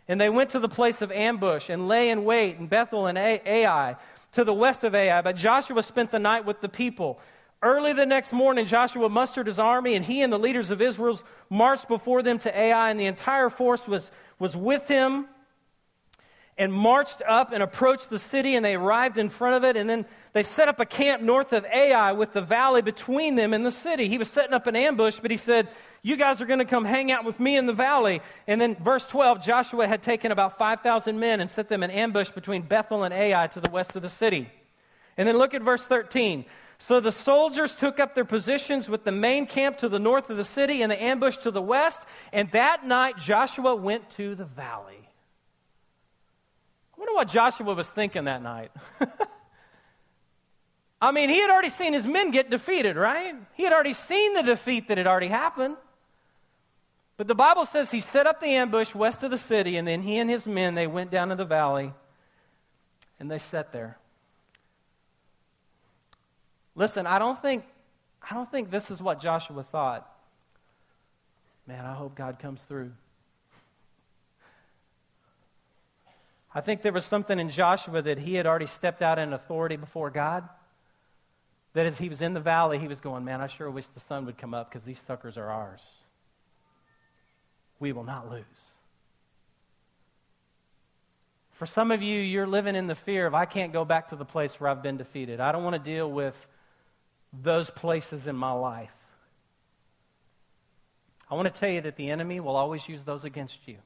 and 0.07 0.21
they 0.21 0.31
went 0.31 0.51
to 0.51 0.61
the 0.61 0.69
place 0.69 1.03
of 1.03 1.11
ambush 1.11 1.69
and 1.69 1.89
lay 1.89 2.11
in 2.11 2.25
wait 2.25 2.59
in 2.59 2.67
Bethel 2.67 3.07
and 3.07 3.19
Ai 3.19 3.97
to 4.33 4.45
the 4.45 4.55
west 4.55 4.85
of 4.85 4.95
Ai. 4.95 5.23
But 5.23 5.37
Joshua 5.37 5.83
spent 5.83 6.11
the 6.11 6.19
night 6.19 6.45
with 6.45 6.61
the 6.61 6.69
people. 6.69 7.19
Early 7.65 7.95
the 7.95 8.05
next 8.05 8.35
morning, 8.35 8.67
Joshua 8.67 9.09
mustered 9.09 9.47
his 9.47 9.59
army, 9.59 9.95
and 9.95 10.05
he 10.05 10.21
and 10.21 10.31
the 10.31 10.39
leaders 10.39 10.71
of 10.71 10.83
Israel 10.83 11.19
marched 11.49 11.89
before 11.89 12.23
them 12.23 12.39
to 12.41 12.55
Ai, 12.55 12.91
and 12.91 13.01
the 13.01 13.07
entire 13.07 13.49
force 13.49 13.89
was, 13.89 14.11
was 14.39 14.55
with 14.55 14.87
him 14.87 15.27
and 16.59 16.71
marched 16.71 17.23
up 17.27 17.53
and 17.53 17.63
approached 17.63 18.11
the 18.11 18.19
city, 18.19 18.55
and 18.55 18.63
they 18.63 18.75
arrived 18.75 19.17
in 19.17 19.31
front 19.31 19.57
of 19.57 19.65
it, 19.65 19.79
and 19.79 19.89
then 19.89 20.05
they 20.35 20.43
set 20.43 20.69
up 20.69 20.79
a 20.79 20.85
camp 20.85 21.23
north 21.23 21.55
of 21.55 21.65
Ai 21.65 22.13
with 22.13 22.35
the 22.35 22.43
valley 22.43 22.83
between 22.83 23.35
them 23.35 23.55
and 23.55 23.65
the 23.65 23.71
city. 23.71 24.11
He 24.11 24.19
was 24.19 24.29
setting 24.29 24.53
up 24.53 24.67
an 24.67 24.77
ambush, 24.77 25.19
but 25.21 25.31
he 25.31 25.39
said, 25.39 25.67
You 26.03 26.17
guys 26.17 26.43
are 26.43 26.47
going 26.47 26.59
to 26.59 26.67
come 26.67 26.85
hang 26.85 27.11
out 27.11 27.25
with 27.25 27.41
me 27.41 27.57
in 27.57 27.65
the 27.65 27.73
valley. 27.73 28.21
And 28.47 28.61
then, 28.61 28.77
verse 28.77 29.07
12, 29.07 29.43
Joshua 29.43 29.87
had 29.89 30.03
taken 30.03 30.33
about 30.33 30.59
5,000 30.59 31.19
men 31.19 31.41
and 31.41 31.49
set 31.49 31.71
them 31.71 31.83
in 31.83 31.91
ambush 31.91 32.29
between 32.29 32.61
Bethel 32.61 33.05
and 33.05 33.15
Ai 33.15 33.47
to 33.47 33.61
the 33.61 33.71
west 33.71 33.97
of 33.97 34.03
the 34.03 34.11
city. 34.11 34.51
And 35.17 35.27
then 35.27 35.39
look 35.39 35.55
at 35.55 35.63
verse 35.63 35.83
13. 35.83 36.45
So 36.87 37.01
the 37.01 37.13
soldiers 37.13 37.75
took 37.75 37.99
up 37.99 38.15
their 38.15 38.27
positions 38.27 38.91
with 38.91 39.05
the 39.05 39.11
main 39.11 39.47
camp 39.47 39.79
to 39.79 39.89
the 39.89 39.99
north 39.99 40.29
of 40.29 40.37
the 40.37 40.45
city 40.45 40.83
and 40.83 40.93
the 40.93 41.03
ambush 41.03 41.39
to 41.39 41.51
the 41.51 41.63
west. 41.63 42.07
And 42.31 42.51
that 42.51 42.85
night, 42.85 43.17
Joshua 43.17 43.75
went 43.75 44.11
to 44.11 44.35
the 44.35 44.45
valley. 44.45 45.09
I 46.93 47.01
wonder 47.01 47.15
what 47.15 47.29
Joshua 47.29 47.73
was 47.73 47.89
thinking 47.89 48.25
that 48.25 48.43
night. 48.43 48.71
I 51.01 51.11
mean, 51.11 51.31
he 51.31 51.41
had 51.41 51.49
already 51.49 51.71
seen 51.71 51.95
his 51.95 52.05
men 52.05 52.31
get 52.31 52.51
defeated, 52.51 52.97
right? 52.97 53.35
He 53.55 53.63
had 53.63 53.73
already 53.73 53.95
seen 53.95 54.35
the 54.35 54.43
defeat 54.43 54.89
that 54.89 54.99
had 54.99 55.07
already 55.07 55.29
happened. 55.29 55.79
But 57.17 57.29
the 57.29 57.35
Bible 57.35 57.65
says 57.65 57.93
he 57.93 58.01
set 58.01 58.27
up 58.27 58.41
the 58.41 58.49
ambush 58.49 58.95
west 58.95 59.23
of 59.23 59.31
the 59.31 59.39
city, 59.39 59.79
and 59.79 59.89
then 59.89 60.03
he 60.03 60.19
and 60.19 60.29
his 60.29 60.45
men, 60.45 60.75
they 60.75 60.87
went 60.87 61.11
down 61.11 61.31
to 61.31 61.35
the 61.35 61.47
valley, 61.47 61.95
and 63.19 63.31
they 63.31 63.39
sat 63.39 63.73
there. 63.73 63.97
Listen, 66.75 67.07
I 67.07 67.19
don't 67.19 67.41
think, 67.41 67.65
I 68.29 68.35
don't 68.35 68.51
think 68.51 68.71
this 68.71 68.91
is 68.91 69.01
what 69.01 69.21
Joshua 69.21 69.63
thought. 69.63 70.11
Man, 71.67 71.85
I 71.85 71.95
hope 71.95 72.15
God 72.15 72.39
comes 72.39 72.63
through. 72.63 72.93
I 76.55 76.61
think 76.61 76.83
there 76.83 76.93
was 76.93 77.05
something 77.05 77.39
in 77.41 77.51
Joshua 77.51 78.03
that 78.03 78.19
he 78.19 78.35
had 78.35 78.47
already 78.47 78.67
stepped 78.67 79.03
out 79.03 79.19
in 79.19 79.33
authority 79.33 79.77
before 79.77 80.11
God. 80.11 80.49
That 81.73 81.87
as 81.87 81.99
he 81.99 82.09
was 82.09 82.23
in 82.23 82.35
the 82.35 82.41
valley, 82.41 82.79
he 82.79 82.87
was 82.87 83.01
going, 83.01 83.25
Man, 83.25 83.41
I 83.41 83.49
sure 83.49 83.69
wish 83.69 83.87
the 83.87 84.01
sun 84.01 84.27
would 84.27 84.39
come 84.39 84.55
up 84.55 84.71
because 84.71 84.85
these 84.85 85.01
suckers 85.01 85.37
are 85.37 85.51
ours. 85.51 85.83
We 87.81 87.93
will 87.93 88.05
not 88.05 88.31
lose. 88.31 88.45
For 91.51 91.67
some 91.67 91.91
of 91.91 92.03
you, 92.03 92.21
you're 92.21 92.47
living 92.47 92.77
in 92.77 92.87
the 92.87 92.95
fear 92.95 93.27
of, 93.27 93.35
I 93.35 93.45
can't 93.45 93.73
go 93.73 93.85
back 93.85 94.11
to 94.11 94.17
the 94.17 94.25
place 94.25 94.61
where 94.61 94.71
I've 94.71 94.83
been 94.83 94.97
defeated. 94.97 95.41
I 95.41 95.51
don't 95.51 95.65
want 95.65 95.75
to 95.75 95.81
deal 95.81 96.11
with 96.11 96.47
those 97.43 97.71
places 97.71 98.27
in 98.27 98.37
my 98.37 98.53
life. 98.53 98.95
I 101.31 101.35
want 101.35 101.53
to 101.53 101.61
tell 101.61 101.71
you 101.71 101.81
that 101.83 101.97
the 101.97 102.11
enemy 102.11 102.41
will 102.41 102.57
always 102.57 102.89
use 102.89 103.05
those 103.05 103.25
against 103.25 103.67
you. 103.67 103.79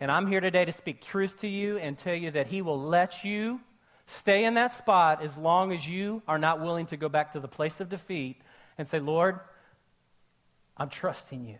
And 0.00 0.10
I'm 0.10 0.26
here 0.26 0.40
today 0.40 0.64
to 0.64 0.72
speak 0.72 1.00
truth 1.00 1.38
to 1.40 1.48
you 1.48 1.78
and 1.78 1.96
tell 1.96 2.14
you 2.14 2.30
that 2.32 2.48
he 2.48 2.62
will 2.62 2.80
let 2.80 3.24
you 3.24 3.60
stay 4.06 4.44
in 4.44 4.54
that 4.54 4.72
spot 4.72 5.22
as 5.22 5.38
long 5.38 5.72
as 5.72 5.88
you 5.88 6.22
are 6.28 6.38
not 6.38 6.60
willing 6.60 6.86
to 6.86 6.96
go 6.96 7.08
back 7.08 7.32
to 7.32 7.40
the 7.40 7.48
place 7.48 7.80
of 7.80 7.88
defeat 7.88 8.36
and 8.76 8.86
say, 8.86 8.98
Lord, 8.98 9.38
I'm 10.76 10.90
trusting 10.90 11.44
you. 11.46 11.58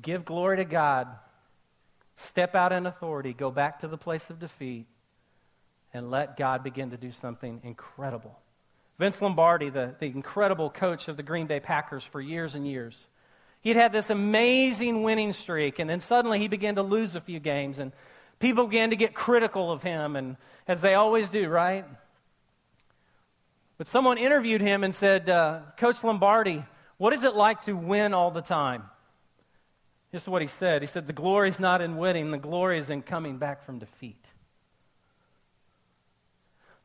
Give 0.00 0.24
glory 0.24 0.58
to 0.58 0.64
God. 0.64 1.08
Step 2.16 2.54
out 2.54 2.72
in 2.72 2.86
authority. 2.86 3.32
Go 3.32 3.50
back 3.50 3.80
to 3.80 3.88
the 3.88 3.98
place 3.98 4.28
of 4.30 4.38
defeat 4.38 4.86
and 5.94 6.10
let 6.10 6.36
God 6.36 6.62
begin 6.62 6.90
to 6.90 6.98
do 6.98 7.10
something 7.12 7.60
incredible 7.64 8.38
Vince 8.98 9.20
Lombardi, 9.20 9.70
the, 9.70 9.94
the 9.98 10.06
incredible 10.06 10.70
coach 10.70 11.08
of 11.08 11.16
the 11.16 11.22
Green 11.22 11.46
Bay 11.46 11.60
Packers 11.60 12.04
for 12.04 12.20
years 12.20 12.54
and 12.54 12.66
years. 12.66 12.96
He'd 13.60 13.76
had 13.76 13.92
this 13.92 14.10
amazing 14.10 15.02
winning 15.02 15.32
streak, 15.32 15.78
and 15.78 15.88
then 15.88 16.00
suddenly 16.00 16.38
he 16.38 16.48
began 16.48 16.76
to 16.76 16.82
lose 16.82 17.16
a 17.16 17.20
few 17.20 17.40
games, 17.40 17.78
and 17.78 17.92
people 18.38 18.66
began 18.66 18.90
to 18.90 18.96
get 18.96 19.14
critical 19.14 19.72
of 19.72 19.82
him, 19.82 20.16
and 20.16 20.36
as 20.68 20.80
they 20.80 20.94
always 20.94 21.28
do, 21.28 21.48
right? 21.48 21.84
But 23.78 23.88
someone 23.88 24.18
interviewed 24.18 24.60
him 24.60 24.84
and 24.84 24.94
said, 24.94 25.28
uh, 25.28 25.62
Coach 25.76 26.04
Lombardi, 26.04 26.64
what 26.96 27.12
is 27.12 27.24
it 27.24 27.34
like 27.34 27.62
to 27.62 27.72
win 27.72 28.14
all 28.14 28.30
the 28.30 28.42
time? 28.42 28.84
This 30.12 30.22
is 30.22 30.28
what 30.28 30.42
he 30.42 30.48
said. 30.48 30.80
He 30.80 30.86
said, 30.86 31.08
The 31.08 31.12
glory 31.12 31.48
is 31.48 31.58
not 31.58 31.80
in 31.80 31.96
winning, 31.96 32.30
the 32.30 32.38
glory 32.38 32.78
is 32.78 32.88
in 32.88 33.02
coming 33.02 33.38
back 33.38 33.64
from 33.64 33.80
defeat. 33.80 34.24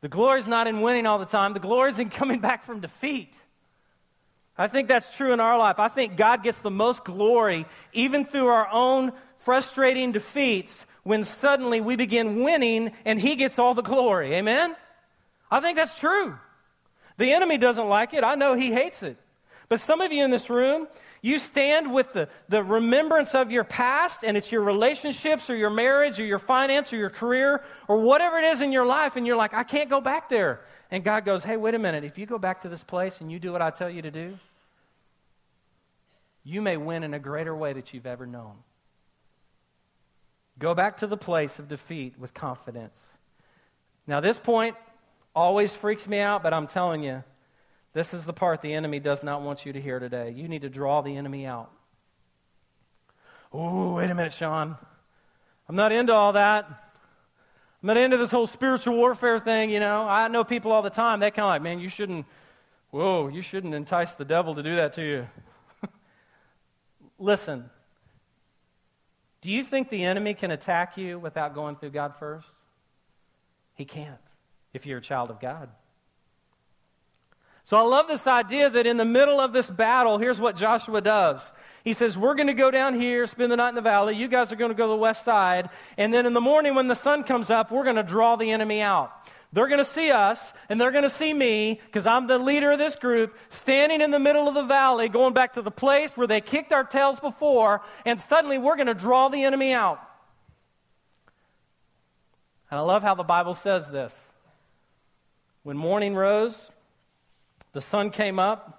The 0.01 0.09
glory 0.09 0.39
is 0.39 0.47
not 0.47 0.67
in 0.67 0.81
winning 0.81 1.05
all 1.05 1.19
the 1.19 1.25
time, 1.25 1.53
the 1.53 1.59
glory 1.59 1.91
is 1.91 1.99
in 1.99 2.09
coming 2.09 2.39
back 2.39 2.65
from 2.65 2.79
defeat. 2.79 3.37
I 4.57 4.67
think 4.67 4.87
that's 4.89 5.15
true 5.15 5.31
in 5.31 5.39
our 5.39 5.57
life. 5.57 5.79
I 5.79 5.87
think 5.87 6.17
God 6.17 6.43
gets 6.43 6.59
the 6.59 6.69
most 6.69 7.05
glory 7.05 7.65
even 7.93 8.25
through 8.25 8.47
our 8.47 8.67
own 8.69 9.13
frustrating 9.37 10.11
defeats 10.11 10.85
when 11.03 11.23
suddenly 11.23 11.79
we 11.79 11.95
begin 11.95 12.43
winning 12.43 12.91
and 13.05 13.19
He 13.19 13.35
gets 13.35 13.57
all 13.57 13.73
the 13.73 13.81
glory. 13.81 14.35
Amen? 14.35 14.75
I 15.49 15.61
think 15.61 15.77
that's 15.77 15.97
true. 15.97 16.37
The 17.17 17.33
enemy 17.33 17.57
doesn't 17.57 17.87
like 17.87 18.13
it. 18.13 18.23
I 18.23 18.35
know 18.35 18.55
he 18.55 18.71
hates 18.71 19.03
it. 19.03 19.17
But 19.67 19.81
some 19.81 20.01
of 20.01 20.11
you 20.11 20.23
in 20.23 20.31
this 20.31 20.49
room, 20.49 20.87
you 21.21 21.37
stand 21.37 21.93
with 21.93 22.13
the, 22.13 22.29
the 22.47 22.63
remembrance 22.63 23.35
of 23.35 23.51
your 23.51 23.63
past, 23.63 24.23
and 24.23 24.37
it's 24.37 24.51
your 24.51 24.61
relationships 24.61 25.49
or 25.49 25.55
your 25.55 25.69
marriage 25.69 26.19
or 26.19 26.25
your 26.25 26.39
finance 26.39 26.93
or 26.93 26.97
your 26.97 27.09
career 27.09 27.63
or 27.87 28.01
whatever 28.01 28.37
it 28.37 28.45
is 28.45 28.61
in 28.61 28.71
your 28.71 28.85
life, 28.85 29.15
and 29.15 29.27
you're 29.27 29.35
like, 29.35 29.53
I 29.53 29.63
can't 29.63 29.89
go 29.89 29.99
back 29.99 30.29
there. 30.29 30.61
And 30.91 31.03
God 31.03 31.25
goes, 31.25 31.43
Hey, 31.43 31.57
wait 31.57 31.75
a 31.75 31.79
minute. 31.79 32.03
If 32.03 32.17
you 32.17 32.25
go 32.25 32.37
back 32.37 32.61
to 32.61 32.69
this 32.69 32.83
place 32.83 33.19
and 33.19 33.31
you 33.31 33.39
do 33.39 33.51
what 33.51 33.61
I 33.61 33.69
tell 33.69 33.89
you 33.89 34.01
to 34.01 34.11
do, 34.11 34.39
you 36.43 36.61
may 36.61 36.77
win 36.77 37.03
in 37.03 37.13
a 37.13 37.19
greater 37.19 37.55
way 37.55 37.73
that 37.73 37.93
you've 37.93 38.07
ever 38.07 38.25
known. 38.25 38.53
Go 40.57 40.73
back 40.73 40.97
to 40.97 41.07
the 41.07 41.17
place 41.17 41.59
of 41.59 41.67
defeat 41.67 42.15
with 42.17 42.33
confidence. 42.33 42.97
Now, 44.07 44.19
this 44.19 44.39
point 44.39 44.75
always 45.35 45.75
freaks 45.75 46.07
me 46.07 46.19
out, 46.19 46.43
but 46.43 46.53
I'm 46.53 46.67
telling 46.67 47.03
you, 47.03 47.23
this 47.93 48.13
is 48.13 48.25
the 48.25 48.33
part 48.33 48.61
the 48.61 48.73
enemy 48.73 48.99
does 48.99 49.23
not 49.23 49.41
want 49.41 49.65
you 49.65 49.73
to 49.73 49.81
hear 49.81 49.99
today. 49.99 50.31
You 50.31 50.47
need 50.47 50.61
to 50.61 50.69
draw 50.69 51.01
the 51.01 51.15
enemy 51.15 51.45
out. 51.45 51.71
Oh, 53.51 53.95
wait 53.95 54.11
a 54.11 54.15
minute, 54.15 54.33
Sean. 54.33 54.77
I'm 55.67 55.75
not 55.75 55.91
into 55.91 56.13
all 56.13 56.33
that. 56.33 56.65
I'm 57.81 57.87
not 57.87 57.97
into 57.97 58.17
this 58.17 58.31
whole 58.31 58.47
spiritual 58.47 58.95
warfare 58.95 59.39
thing, 59.39 59.69
you 59.69 59.79
know. 59.79 60.07
I 60.07 60.27
know 60.27 60.43
people 60.43 60.71
all 60.71 60.81
the 60.81 60.89
time, 60.89 61.19
they 61.19 61.31
kind 61.31 61.45
of 61.45 61.49
like, 61.49 61.61
man, 61.61 61.79
you 61.79 61.89
shouldn't, 61.89 62.25
whoa, 62.91 63.27
you 63.27 63.41
shouldn't 63.41 63.73
entice 63.73 64.13
the 64.13 64.25
devil 64.25 64.53
to 64.55 64.61
do 64.61 64.75
that 64.75 64.93
to 64.93 65.01
you. 65.03 65.27
Listen, 67.17 67.69
do 69.41 69.49
you 69.49 69.63
think 69.63 69.89
the 69.89 70.03
enemy 70.03 70.33
can 70.33 70.51
attack 70.51 70.97
you 70.97 71.17
without 71.17 71.55
going 71.55 71.77
through 71.77 71.91
God 71.91 72.15
first? 72.17 72.49
He 73.73 73.85
can't 73.85 74.19
if 74.73 74.85
you're 74.85 74.97
a 74.97 75.01
child 75.01 75.29
of 75.31 75.39
God. 75.39 75.69
So 77.69 77.77
I 77.77 77.81
love 77.81 78.07
this 78.07 78.25
idea 78.25 78.67
that 78.67 78.87
in 78.87 78.97
the 78.97 79.05
middle 79.05 79.39
of 79.39 79.53
this 79.53 79.69
battle, 79.69 80.17
here's 80.17 80.39
what 80.39 80.55
Joshua 80.55 81.01
does. 81.01 81.51
He 81.83 81.93
says, 81.93 82.17
We're 82.17 82.33
going 82.33 82.47
to 82.47 82.55
go 82.55 82.71
down 82.71 82.99
here, 82.99 83.27
spend 83.27 83.51
the 83.51 83.57
night 83.57 83.69
in 83.69 83.75
the 83.75 83.81
valley. 83.81 84.15
You 84.15 84.27
guys 84.27 84.51
are 84.51 84.55
going 84.55 84.71
to 84.71 84.75
go 84.75 84.87
to 84.87 84.89
the 84.89 84.95
west 84.95 85.23
side. 85.23 85.69
And 85.95 86.11
then 86.11 86.25
in 86.25 86.33
the 86.33 86.41
morning, 86.41 86.73
when 86.73 86.87
the 86.87 86.95
sun 86.95 87.23
comes 87.23 87.51
up, 87.51 87.71
we're 87.71 87.83
going 87.83 87.97
to 87.97 88.01
draw 88.01 88.37
the 88.37 88.49
enemy 88.49 88.81
out. 88.81 89.11
They're 89.53 89.67
going 89.67 89.77
to 89.77 89.85
see 89.85 90.09
us, 90.09 90.51
and 90.67 90.81
they're 90.81 90.89
going 90.89 91.03
to 91.03 91.11
see 91.11 91.31
me, 91.31 91.79
because 91.85 92.07
I'm 92.07 92.25
the 92.25 92.39
leader 92.39 92.71
of 92.71 92.79
this 92.79 92.95
group, 92.95 93.37
standing 93.51 94.01
in 94.01 94.09
the 94.09 94.17
middle 94.17 94.47
of 94.47 94.55
the 94.55 94.65
valley, 94.65 95.07
going 95.07 95.35
back 95.35 95.53
to 95.53 95.61
the 95.61 95.69
place 95.69 96.17
where 96.17 96.25
they 96.25 96.41
kicked 96.41 96.73
our 96.73 96.83
tails 96.83 97.19
before, 97.19 97.83
and 98.03 98.19
suddenly 98.19 98.57
we're 98.57 98.77
going 98.77 98.87
to 98.87 98.95
draw 98.95 99.29
the 99.29 99.43
enemy 99.43 99.73
out. 99.73 99.99
And 102.71 102.79
I 102.79 102.81
love 102.81 103.03
how 103.03 103.13
the 103.13 103.21
Bible 103.21 103.53
says 103.53 103.87
this. 103.91 104.17
When 105.61 105.77
morning 105.77 106.15
rose, 106.15 106.71
the 107.73 107.81
sun 107.81 108.09
came 108.09 108.39
up. 108.39 108.75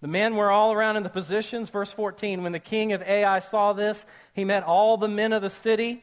The 0.00 0.08
men 0.08 0.36
were 0.36 0.50
all 0.50 0.72
around 0.72 0.96
in 0.96 1.02
the 1.02 1.10
positions. 1.10 1.68
Verse 1.68 1.90
14 1.90 2.42
When 2.42 2.52
the 2.52 2.58
king 2.58 2.92
of 2.92 3.02
Ai 3.02 3.38
saw 3.38 3.72
this, 3.72 4.06
he 4.32 4.44
met 4.44 4.62
all 4.64 4.96
the 4.96 5.08
men 5.08 5.32
of 5.32 5.42
the 5.42 5.50
city. 5.50 6.02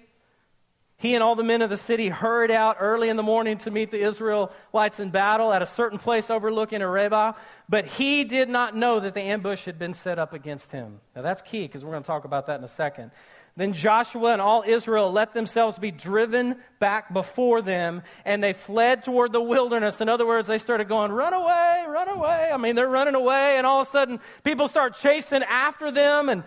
He 0.99 1.13
and 1.13 1.23
all 1.23 1.35
the 1.35 1.43
men 1.43 1.61
of 1.61 1.69
the 1.69 1.77
city 1.77 2.09
hurried 2.09 2.49
out 2.49 2.77
early 2.79 3.09
in 3.09 3.17
the 3.17 3.23
morning 3.23 3.59
to 3.59 3.71
meet 3.71 3.91
the 3.91 4.01
Israelites 4.01 4.99
in 4.99 5.11
battle 5.11 5.53
at 5.53 5.61
a 5.61 5.65
certain 5.67 5.99
place 5.99 6.31
overlooking 6.31 6.81
Arabah. 6.81 7.35
But 7.69 7.85
he 7.85 8.23
did 8.23 8.49
not 8.49 8.75
know 8.75 8.99
that 8.99 9.13
the 9.13 9.21
ambush 9.21 9.65
had 9.65 9.77
been 9.77 9.93
set 9.93 10.17
up 10.17 10.33
against 10.33 10.71
him. 10.71 10.99
Now 11.15 11.21
that's 11.21 11.43
key 11.43 11.67
because 11.67 11.85
we're 11.85 11.91
going 11.91 12.01
to 12.01 12.07
talk 12.07 12.25
about 12.25 12.47
that 12.47 12.57
in 12.57 12.63
a 12.63 12.69
second. 12.69 13.11
Then 13.57 13.73
Joshua 13.73 14.33
and 14.33 14.41
all 14.41 14.63
Israel 14.65 15.11
let 15.11 15.33
themselves 15.33 15.79
be 15.79 15.89
driven 15.89 16.57
back 16.77 17.11
before 17.11 17.63
them, 17.63 18.03
and 18.23 18.43
they 18.43 18.53
fled 18.53 19.03
toward 19.03 19.31
the 19.31 19.41
wilderness. 19.41 19.99
In 19.99 20.09
other 20.09 20.27
words, 20.27 20.47
they 20.47 20.59
started 20.59 20.87
going, 20.87 21.11
Run 21.11 21.33
away, 21.33 21.83
run 21.89 22.07
away. 22.07 22.51
I 22.53 22.57
mean, 22.57 22.75
they're 22.75 22.87
running 22.87 23.15
away, 23.15 23.57
and 23.57 23.65
all 23.65 23.81
of 23.81 23.87
a 23.87 23.89
sudden, 23.89 24.19
people 24.43 24.67
start 24.67 24.93
chasing 24.93 25.41
after 25.41 25.89
them. 25.91 26.29
And 26.29 26.43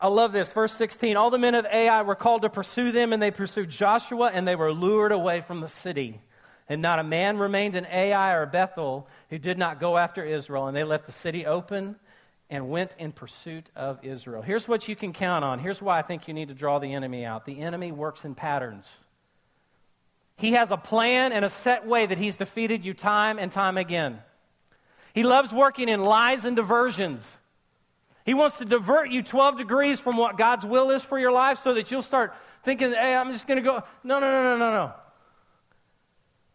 I 0.00 0.08
love 0.08 0.32
this. 0.32 0.52
Verse 0.52 0.72
16 0.74 1.16
All 1.16 1.30
the 1.30 1.38
men 1.38 1.54
of 1.54 1.66
Ai 1.66 2.02
were 2.02 2.16
called 2.16 2.42
to 2.42 2.50
pursue 2.50 2.90
them, 2.90 3.12
and 3.12 3.22
they 3.22 3.30
pursued 3.30 3.70
Joshua, 3.70 4.32
and 4.34 4.46
they 4.46 4.56
were 4.56 4.72
lured 4.72 5.12
away 5.12 5.40
from 5.40 5.60
the 5.60 5.68
city. 5.68 6.20
And 6.68 6.82
not 6.82 6.98
a 6.98 7.04
man 7.04 7.38
remained 7.38 7.76
in 7.76 7.86
Ai 7.86 8.32
or 8.32 8.46
Bethel 8.46 9.06
who 9.30 9.38
did 9.38 9.56
not 9.56 9.78
go 9.78 9.96
after 9.96 10.24
Israel, 10.24 10.66
and 10.66 10.76
they 10.76 10.82
left 10.82 11.06
the 11.06 11.12
city 11.12 11.46
open 11.46 11.94
and 12.50 12.68
went 12.68 12.94
in 12.98 13.12
pursuit 13.12 13.70
of 13.74 13.98
Israel. 14.02 14.42
Here's 14.42 14.68
what 14.68 14.86
you 14.86 14.96
can 14.96 15.12
count 15.12 15.44
on. 15.44 15.58
Here's 15.58 15.80
why 15.80 15.98
I 15.98 16.02
think 16.02 16.28
you 16.28 16.34
need 16.34 16.48
to 16.48 16.54
draw 16.54 16.78
the 16.78 16.92
enemy 16.92 17.24
out. 17.24 17.46
The 17.46 17.60
enemy 17.60 17.90
works 17.90 18.24
in 18.24 18.34
patterns. 18.34 18.86
He 20.36 20.52
has 20.52 20.70
a 20.70 20.76
plan 20.76 21.32
and 21.32 21.44
a 21.44 21.48
set 21.48 21.86
way 21.86 22.06
that 22.06 22.18
he's 22.18 22.36
defeated 22.36 22.84
you 22.84 22.92
time 22.92 23.38
and 23.38 23.50
time 23.50 23.78
again. 23.78 24.20
He 25.14 25.22
loves 25.22 25.52
working 25.52 25.88
in 25.88 26.02
lies 26.02 26.44
and 26.44 26.56
diversions. 26.56 27.28
He 28.24 28.34
wants 28.34 28.58
to 28.58 28.64
divert 28.64 29.10
you 29.10 29.22
12 29.22 29.58
degrees 29.58 30.00
from 30.00 30.16
what 30.16 30.36
God's 30.36 30.64
will 30.64 30.90
is 30.90 31.02
for 31.02 31.18
your 31.18 31.30
life 31.30 31.58
so 31.58 31.74
that 31.74 31.90
you'll 31.90 32.02
start 32.02 32.34
thinking, 32.64 32.92
hey, 32.92 33.14
I'm 33.14 33.32
just 33.32 33.46
going 33.46 33.58
to 33.58 33.62
go. 33.62 33.82
No, 34.02 34.18
no, 34.18 34.30
no, 34.30 34.42
no, 34.42 34.56
no, 34.56 34.70
no. 34.72 34.92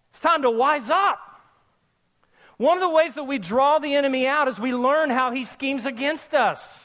It's 0.09 0.19
time 0.19 0.41
to 0.41 0.51
wise 0.51 0.89
up. 0.89 1.19
One 2.59 2.77
of 2.77 2.81
the 2.81 2.89
ways 2.89 3.13
that 3.13 3.23
we 3.23 3.37
draw 3.37 3.79
the 3.79 3.95
enemy 3.95 4.27
out 4.27 4.49
is 4.49 4.59
we 4.59 4.73
learn 4.73 5.09
how 5.09 5.31
he 5.31 5.45
schemes 5.45 5.85
against 5.85 6.33
us. 6.33 6.83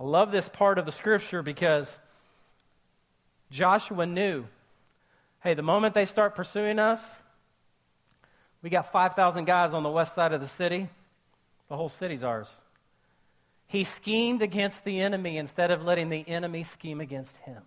I 0.00 0.04
love 0.04 0.32
this 0.32 0.48
part 0.48 0.78
of 0.78 0.86
the 0.86 0.92
scripture 0.92 1.42
because 1.42 1.98
Joshua 3.50 4.06
knew 4.06 4.46
hey, 5.40 5.52
the 5.52 5.62
moment 5.62 5.92
they 5.92 6.06
start 6.06 6.34
pursuing 6.34 6.78
us, 6.78 7.00
we 8.62 8.70
got 8.70 8.90
5,000 8.90 9.44
guys 9.44 9.74
on 9.74 9.82
the 9.82 9.90
west 9.90 10.14
side 10.14 10.32
of 10.32 10.40
the 10.40 10.48
city. 10.48 10.88
The 11.68 11.76
whole 11.76 11.90
city's 11.90 12.24
ours. 12.24 12.48
He 13.66 13.84
schemed 13.84 14.40
against 14.40 14.84
the 14.84 15.00
enemy 15.00 15.36
instead 15.36 15.70
of 15.70 15.84
letting 15.84 16.08
the 16.08 16.26
enemy 16.26 16.62
scheme 16.62 17.02
against 17.02 17.36
him. 17.38 17.62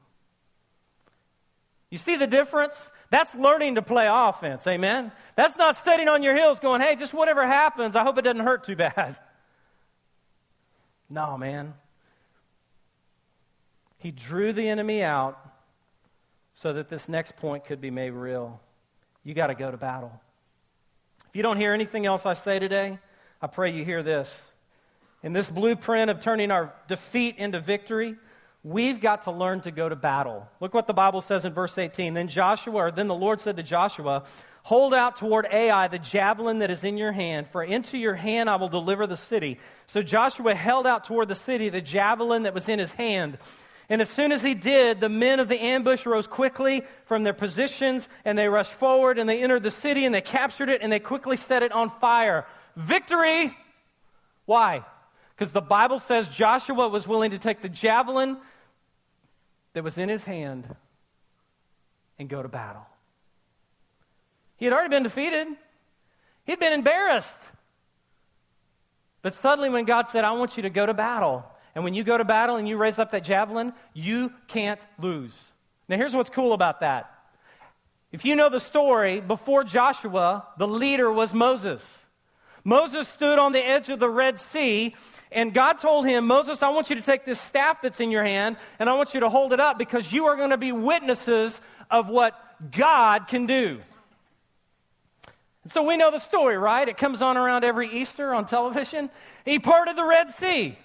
You 1.92 1.98
see 1.98 2.16
the 2.16 2.26
difference? 2.26 2.90
That's 3.12 3.36
learning 3.36 3.76
to 3.76 3.82
play 3.82 4.08
offense, 4.10 4.66
amen? 4.66 5.12
That's 5.36 5.58
not 5.58 5.76
sitting 5.76 6.08
on 6.08 6.24
your 6.24 6.36
heels 6.36 6.60
going, 6.60 6.82
hey, 6.82 6.96
just 6.96 7.14
whatever 7.14 7.46
happens, 7.46 7.96
I 7.96 8.04
hope 8.04 8.18
it 8.18 8.24
doesn't 8.24 8.44
hurt 8.44 8.64
too 8.64 8.76
bad. 8.76 9.20
No, 11.14 11.38
man. 11.38 11.74
He 13.98 14.12
drew 14.12 14.54
the 14.54 14.70
enemy 14.70 15.04
out 15.04 15.38
so 16.54 16.72
that 16.72 16.88
this 16.88 17.10
next 17.10 17.36
point 17.36 17.66
could 17.66 17.82
be 17.82 17.92
made 17.92 18.12
real. 18.12 18.62
You 19.26 19.34
got 19.34 19.48
to 19.48 19.54
go 19.54 19.70
to 19.70 19.76
battle. 19.76 20.22
If 21.28 21.36
you 21.36 21.44
don't 21.44 21.58
hear 21.58 21.74
anything 21.74 22.06
else 22.06 22.26
I 22.26 22.32
say 22.32 22.60
today, 22.60 22.98
I 23.42 23.48
pray 23.48 23.74
you 23.74 23.84
hear 23.84 24.02
this. 24.02 24.42
In 25.22 25.34
this 25.34 25.50
blueprint 25.50 26.10
of 26.10 26.22
turning 26.22 26.50
our 26.50 26.74
defeat 26.88 27.36
into 27.38 27.60
victory, 27.60 28.16
We've 28.64 29.02
got 29.02 29.24
to 29.24 29.32
learn 29.32 29.62
to 29.62 29.72
go 29.72 29.90
to 29.90 29.96
battle. 29.96 30.48
Look 30.60 30.74
what 30.74 30.86
the 30.86 30.94
Bible 30.94 31.22
says 31.22 31.46
in 31.46 31.54
verse 31.54 31.78
18. 31.78 32.14
Then 32.14 32.28
Joshua, 32.28 32.92
then 32.96 33.08
the 33.08 33.16
Lord 33.16 33.42
said 33.42 33.58
to 33.58 33.64
Joshua, 33.64 34.24
Hold 34.64 34.94
out 34.94 35.18
toward 35.18 35.48
Ai 35.52 35.88
the 35.88 35.98
javelin 35.98 36.60
that 36.60 36.70
is 36.70 36.84
in 36.84 36.96
your 36.96 37.12
hand, 37.12 37.48
for 37.48 37.64
into 37.64 37.98
your 37.98 38.14
hand 38.14 38.48
I 38.48 38.58
will 38.58 38.70
deliver 38.70 39.08
the 39.08 39.18
city. 39.18 39.58
So 39.88 40.04
Joshua 40.04 40.54
held 40.54 40.86
out 40.86 41.06
toward 41.06 41.28
the 41.28 41.36
city 41.36 41.70
the 41.70 41.82
javelin 41.82 42.44
that 42.44 42.54
was 42.54 42.70
in 42.70 42.78
his 42.78 42.92
hand. 42.92 43.40
And 43.90 44.00
as 44.00 44.10
soon 44.10 44.32
as 44.32 44.44
he 44.44 44.54
did, 44.54 45.02
the 45.02 45.10
men 45.10 45.40
of 45.40 45.50
the 45.50 45.60
ambush 45.60 46.06
rose 46.06 46.28
quickly 46.28 46.84
from 47.06 47.24
their 47.24 47.34
positions, 47.34 48.08
and 48.24 48.38
they 48.38 48.48
rushed 48.48 48.72
forward, 48.72 49.18
and 49.18 49.28
they 49.28 49.42
entered 49.42 49.64
the 49.64 49.72
city, 49.72 50.06
and 50.06 50.14
they 50.14 50.22
captured 50.22 50.70
it, 50.70 50.82
and 50.84 50.92
they 50.92 51.00
quickly 51.00 51.36
set 51.36 51.64
it 51.64 51.72
on 51.72 51.90
fire. 51.90 52.46
Victory! 52.78 53.58
Why? 54.46 54.86
Because 55.36 55.52
the 55.52 55.60
Bible 55.60 55.98
says 55.98 56.28
Joshua 56.28 56.88
was 56.88 57.08
willing 57.08 57.32
to 57.32 57.40
take 57.40 57.62
the 57.62 57.68
javelin 57.68 58.38
that 59.74 59.84
was 59.84 59.98
in 59.98 60.10
his 60.10 60.24
hand 60.24 60.76
and 62.20 62.30
go 62.30 62.42
to 62.42 62.50
battle. 62.50 62.86
He 64.58 64.66
had 64.66 64.74
already 64.74 64.90
been 64.90 65.04
defeated, 65.04 65.48
he'd 66.46 66.60
been 66.60 66.74
embarrassed. 66.74 67.40
But 69.22 69.34
suddenly, 69.34 69.70
when 69.70 69.86
God 69.86 70.08
said, 70.08 70.24
I 70.24 70.32
want 70.32 70.58
you 70.58 70.64
to 70.64 70.70
go 70.70 70.86
to 70.86 70.94
battle, 70.94 71.46
and 71.76 71.84
when 71.84 71.94
you 71.94 72.04
go 72.04 72.18
to 72.18 72.26
battle 72.26 72.56
and 72.56 72.68
you 72.68 72.78
raise 72.78 73.00
up 73.00 73.12
that 73.12 73.24
javelin, 73.24 73.74
you 73.94 74.32
can't 74.48 74.80
lose. 75.00 75.38
Now, 75.88 75.98
here's 75.98 76.16
what's 76.16 76.30
cool 76.30 76.54
about 76.54 76.80
that. 76.80 77.12
If 78.12 78.26
you 78.26 78.36
know 78.36 78.50
the 78.50 78.60
story, 78.60 79.20
before 79.20 79.64
Joshua, 79.64 80.48
the 80.58 80.68
leader 80.68 81.12
was 81.12 81.34
Moses. 81.34 81.86
Moses 82.64 83.08
stood 83.08 83.40
on 83.40 83.54
the 83.54 83.66
edge 83.66 83.90
of 83.90 84.00
the 84.00 84.10
Red 84.10 84.38
Sea, 84.38 84.96
and 85.32 85.54
God 85.54 85.80
told 85.80 86.06
him, 86.06 86.28
Moses, 86.28 86.62
I 86.62 86.70
want 86.70 86.90
you 86.90 86.96
to 86.96 87.02
take 87.02 87.26
this 87.26 87.40
staff 87.40 87.82
that's 87.82 88.00
in 88.00 88.12
your 88.12 88.24
hand, 88.24 88.58
and 88.80 88.90
I 88.90 88.94
want 88.96 89.14
you 89.14 89.22
to 89.22 89.30
hold 89.30 89.54
it 89.54 89.60
up 89.60 89.78
because 89.78 90.12
you 90.12 90.26
are 90.26 90.36
going 90.36 90.50
to 90.50 90.58
be 90.58 90.72
witnesses 90.72 91.60
of 91.90 92.10
what 92.10 92.36
God 92.72 93.28
can 93.28 93.46
do. 93.46 93.82
So 95.68 95.84
we 95.84 95.96
know 95.96 96.10
the 96.10 96.20
story, 96.20 96.58
right? 96.58 96.88
It 96.88 96.98
comes 96.98 97.22
on 97.22 97.38
around 97.38 97.64
every 97.64 97.90
Easter 97.90 98.34
on 98.34 98.46
television. 98.46 99.10
He 99.46 99.60
parted 99.60 99.96
the 99.96 100.04
Red 100.04 100.30
Sea. 100.30 100.78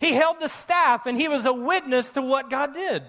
He 0.00 0.12
held 0.12 0.40
the 0.40 0.48
staff 0.48 1.06
and 1.06 1.16
he 1.16 1.28
was 1.28 1.46
a 1.46 1.52
witness 1.52 2.10
to 2.10 2.22
what 2.22 2.50
God 2.50 2.74
did. 2.74 3.02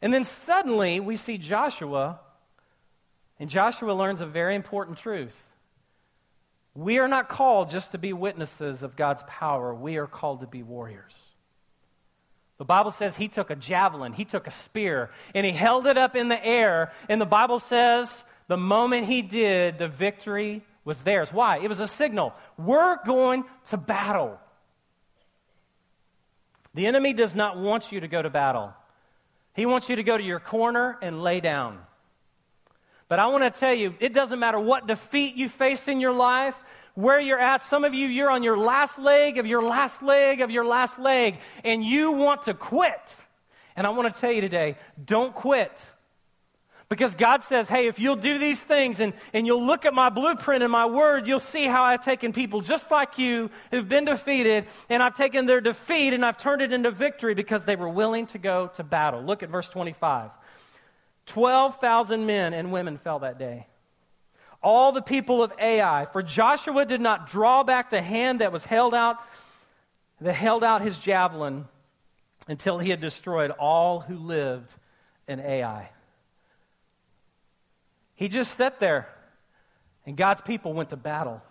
And 0.00 0.12
then 0.12 0.24
suddenly 0.24 0.98
we 0.98 1.14
see 1.16 1.38
Joshua, 1.38 2.18
and 3.38 3.48
Joshua 3.48 3.92
learns 3.92 4.20
a 4.20 4.26
very 4.26 4.56
important 4.56 4.98
truth. 4.98 5.40
We 6.74 6.98
are 6.98 7.08
not 7.08 7.28
called 7.28 7.70
just 7.70 7.92
to 7.92 7.98
be 7.98 8.12
witnesses 8.12 8.82
of 8.82 8.96
God's 8.96 9.22
power, 9.26 9.74
we 9.74 9.96
are 9.96 10.06
called 10.06 10.40
to 10.40 10.46
be 10.46 10.62
warriors. 10.62 11.12
The 12.58 12.64
Bible 12.64 12.92
says 12.92 13.16
he 13.16 13.28
took 13.28 13.50
a 13.50 13.56
javelin, 13.56 14.12
he 14.12 14.24
took 14.24 14.46
a 14.46 14.50
spear, 14.50 15.10
and 15.34 15.44
he 15.44 15.52
held 15.52 15.86
it 15.86 15.98
up 15.98 16.14
in 16.14 16.28
the 16.28 16.46
air. 16.46 16.92
And 17.08 17.20
the 17.20 17.26
Bible 17.26 17.58
says 17.58 18.22
the 18.46 18.56
moment 18.56 19.06
he 19.06 19.20
did, 19.20 19.78
the 19.78 19.88
victory 19.88 20.62
was 20.84 21.02
theirs. 21.02 21.32
Why? 21.32 21.58
It 21.58 21.68
was 21.68 21.80
a 21.80 21.88
signal. 21.88 22.34
We're 22.56 23.02
going 23.04 23.44
to 23.70 23.76
battle. 23.76 24.38
The 26.74 26.86
enemy 26.86 27.12
does 27.12 27.34
not 27.34 27.58
want 27.58 27.90
you 27.90 28.00
to 28.00 28.08
go 28.08 28.22
to 28.22 28.30
battle. 28.30 28.72
He 29.54 29.66
wants 29.66 29.88
you 29.88 29.96
to 29.96 30.02
go 30.02 30.16
to 30.16 30.22
your 30.22 30.40
corner 30.40 30.98
and 31.02 31.22
lay 31.22 31.40
down. 31.40 31.80
But 33.12 33.18
I 33.18 33.26
want 33.26 33.44
to 33.44 33.50
tell 33.50 33.74
you, 33.74 33.94
it 34.00 34.14
doesn't 34.14 34.38
matter 34.38 34.58
what 34.58 34.86
defeat 34.86 35.34
you 35.34 35.46
faced 35.46 35.86
in 35.86 36.00
your 36.00 36.14
life, 36.14 36.56
where 36.94 37.20
you're 37.20 37.38
at. 37.38 37.60
Some 37.60 37.84
of 37.84 37.92
you, 37.92 38.08
you're 38.08 38.30
on 38.30 38.42
your 38.42 38.56
last 38.56 38.98
leg 38.98 39.36
of 39.36 39.44
your 39.46 39.60
last 39.62 40.02
leg 40.02 40.40
of 40.40 40.50
your 40.50 40.64
last 40.64 40.98
leg, 40.98 41.36
and 41.62 41.84
you 41.84 42.12
want 42.12 42.44
to 42.44 42.54
quit. 42.54 43.14
And 43.76 43.86
I 43.86 43.90
want 43.90 44.14
to 44.14 44.18
tell 44.18 44.32
you 44.32 44.40
today 44.40 44.78
don't 45.04 45.34
quit. 45.34 45.78
Because 46.88 47.14
God 47.14 47.42
says, 47.42 47.68
hey, 47.68 47.86
if 47.86 47.98
you'll 47.98 48.16
do 48.16 48.38
these 48.38 48.62
things 48.62 48.98
and, 48.98 49.12
and 49.34 49.46
you'll 49.46 49.62
look 49.62 49.84
at 49.84 49.92
my 49.92 50.08
blueprint 50.08 50.62
and 50.62 50.72
my 50.72 50.86
word, 50.86 51.26
you'll 51.26 51.38
see 51.38 51.66
how 51.66 51.82
I've 51.82 52.02
taken 52.02 52.32
people 52.32 52.62
just 52.62 52.90
like 52.90 53.18
you 53.18 53.50
who've 53.70 53.86
been 53.86 54.06
defeated, 54.06 54.68
and 54.88 55.02
I've 55.02 55.16
taken 55.16 55.44
their 55.44 55.60
defeat 55.60 56.14
and 56.14 56.24
I've 56.24 56.38
turned 56.38 56.62
it 56.62 56.72
into 56.72 56.90
victory 56.90 57.34
because 57.34 57.66
they 57.66 57.76
were 57.76 57.90
willing 57.90 58.26
to 58.28 58.38
go 58.38 58.68
to 58.76 58.82
battle. 58.82 59.22
Look 59.22 59.42
at 59.42 59.50
verse 59.50 59.68
25. 59.68 60.30
12,000 61.32 62.26
men 62.26 62.52
and 62.52 62.70
women 62.70 62.98
fell 62.98 63.20
that 63.20 63.38
day. 63.38 63.66
All 64.62 64.92
the 64.92 65.00
people 65.00 65.42
of 65.42 65.50
Ai, 65.58 66.06
for 66.12 66.22
Joshua 66.22 66.84
did 66.84 67.00
not 67.00 67.26
draw 67.26 67.62
back 67.62 67.88
the 67.88 68.02
hand 68.02 68.40
that 68.40 68.52
was 68.52 68.64
held 68.64 68.94
out, 68.94 69.16
that 70.20 70.34
held 70.34 70.62
out 70.62 70.82
his 70.82 70.98
javelin 70.98 71.66
until 72.48 72.78
he 72.78 72.90
had 72.90 73.00
destroyed 73.00 73.50
all 73.50 74.00
who 74.00 74.16
lived 74.16 74.72
in 75.26 75.40
Ai. 75.40 75.88
He 78.14 78.28
just 78.28 78.52
sat 78.52 78.78
there, 78.78 79.08
and 80.04 80.16
God's 80.16 80.42
people 80.42 80.74
went 80.74 80.90
to 80.90 80.96
battle. 80.96 81.42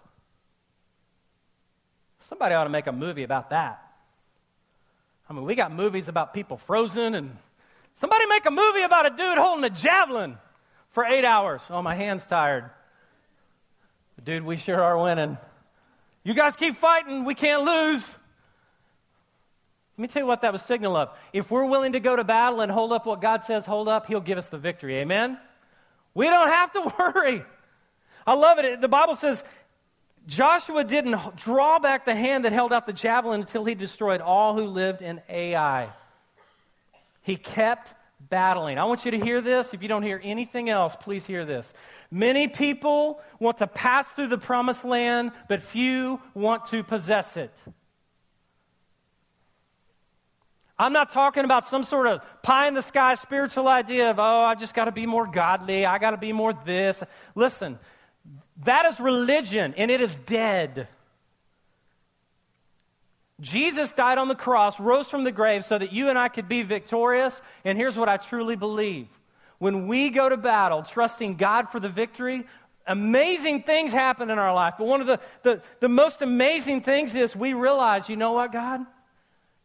Somebody 2.30 2.54
ought 2.54 2.66
to 2.66 2.70
make 2.70 2.86
a 2.86 2.92
movie 2.92 3.24
about 3.24 3.50
that. 3.50 3.82
I 5.28 5.34
mean, 5.34 5.44
we 5.44 5.56
got 5.56 5.74
movies 5.74 6.08
about 6.08 6.34
people 6.36 6.58
frozen, 6.58 7.16
and 7.16 7.38
somebody 7.96 8.26
make 8.28 8.46
a 8.46 8.52
movie 8.52 8.82
about 8.82 9.06
a 9.06 9.10
dude 9.10 9.38
holding 9.38 9.64
a 9.64 9.70
javelin 9.70 10.38
for 10.90 11.06
eight 11.06 11.26
hours. 11.26 11.64
Oh, 11.70 11.82
my 11.82 11.96
hand's 11.96 12.26
tired. 12.26 12.70
But 14.16 14.26
dude, 14.26 14.44
we 14.44 14.58
sure 14.58 14.82
are 14.82 14.98
winning. 14.98 15.38
You 16.24 16.34
guys 16.34 16.56
keep 16.56 16.76
fighting, 16.76 17.26
we 17.26 17.34
can't 17.34 17.64
lose. 17.64 18.08
Let 19.98 20.02
me 20.02 20.08
tell 20.08 20.24
you 20.24 20.28
what 20.28 20.42
that 20.42 20.52
was 20.52 20.62
signal 20.62 20.96
of. 20.96 21.10
If 21.34 21.52
we're 21.52 21.66
willing 21.66 21.94
to 21.94 22.00
go 22.00 22.16
to 22.16 22.24
battle 22.24 22.62
and 22.62 22.72
hold 22.72 22.92
up 22.92 23.06
what 23.06 23.22
God 23.22 23.44
says 23.44 23.66
hold 23.66 23.88
up, 23.88 24.08
He'll 24.08 24.20
give 24.22 24.38
us 24.38 24.48
the 24.48 24.58
victory. 24.58 24.98
Amen? 24.98 25.38
We 26.14 26.28
don't 26.28 26.50
have 26.50 26.72
to 26.74 26.94
worry. 27.16 27.44
I 28.26 28.34
love 28.34 28.60
it. 28.60 28.82
The 28.82 28.88
Bible 28.88 29.16
says 29.16 29.44
Joshua 30.28 30.84
didn't 30.84 31.36
draw 31.36 31.80
back 31.80 32.06
the 32.06 32.16
hand 32.16 32.46
that 32.46 32.54
held 32.54 32.72
out 32.72 32.86
the 32.86 32.94
javelin 32.94 33.42
until 33.42 33.66
he 33.66 33.76
destroyed 33.76 34.22
all 34.22 34.56
who 34.56 34.66
lived 34.66 35.02
in 35.02 35.22
Ai. 35.30 35.90
He 37.22 37.36
kept 37.36 37.94
battling. 38.30 38.78
I 38.78 38.86
want 38.86 39.06
you 39.06 39.12
to 39.12 39.20
hear 39.20 39.42
this. 39.42 39.74
If 39.74 39.82
you 39.82 39.88
don't 39.88 40.04
hear 40.04 40.20
anything 40.24 40.70
else, 40.70 40.96
please 41.00 41.26
hear 41.26 41.46
this. 41.46 41.72
Many 42.10 42.48
people 42.48 43.22
want 43.40 43.58
to 43.60 43.68
pass 43.68 44.12
through 44.12 44.28
the 44.28 44.38
promised 44.38 44.86
land, 44.86 45.32
but 45.48 45.62
few 45.62 46.20
want 46.34 46.66
to 46.68 46.84
possess 46.84 47.38
it. 47.38 47.62
I'm 50.80 50.94
not 50.94 51.12
talking 51.12 51.46
about 51.46 51.68
some 51.68 51.84
sort 51.84 52.08
of 52.08 52.22
pie 52.42 52.68
in 52.68 52.74
the 52.74 52.82
sky 52.82 53.14
spiritual 53.14 53.68
idea 53.68 54.10
of, 54.10 54.18
oh, 54.18 54.42
I 54.42 54.56
just 54.56 54.74
got 54.74 54.86
to 54.86 54.92
be 54.92 55.06
more 55.06 55.28
godly. 55.28 55.86
I 55.86 56.00
got 56.00 56.12
to 56.12 56.18
be 56.18 56.34
more 56.34 56.54
this. 56.54 57.04
Listen, 57.36 57.78
that 58.64 58.86
is 58.86 59.00
religion 59.00 59.76
and 59.78 59.92
it 59.92 60.02
is 60.02 60.16
dead. 60.16 60.88
Jesus 63.42 63.92
died 63.92 64.20
on 64.20 64.28
the 64.28 64.36
cross, 64.36 64.80
rose 64.80 65.08
from 65.08 65.24
the 65.24 65.32
grave 65.32 65.66
so 65.66 65.78
that 65.78 65.92
you 65.92 66.10
and 66.10 66.18
I 66.18 66.30
could 66.30 66.48
be 66.48 66.62
victorious. 66.62 67.42
And 67.66 67.78
here's 67.78 67.98
what 67.98 68.08
I 68.08 68.18
truly 68.18 68.56
believe 68.56 69.08
when 69.58 69.88
we 69.88 70.10
go 70.10 70.30
to 70.30 70.38
battle, 70.38 70.84
trusting 70.84 71.36
God 71.36 71.70
for 71.70 71.80
the 71.80 71.90
victory, 71.90 72.46
amazing 72.88 73.64
things 73.64 73.92
happen 73.92 74.30
in 74.30 74.40
our 74.40 74.54
life. 74.54 74.76
But 74.78 74.88
one 74.88 75.02
of 75.02 75.08
the, 75.08 75.20
the, 75.44 75.62
the 75.80 75.90
most 75.90 76.22
amazing 76.22 76.82
things 76.82 77.14
is 77.14 77.36
we 77.36 77.54
realize, 77.54 78.10
you 78.10 78.16
know 78.16 78.32
what, 78.32 78.52
God? 78.52 78.86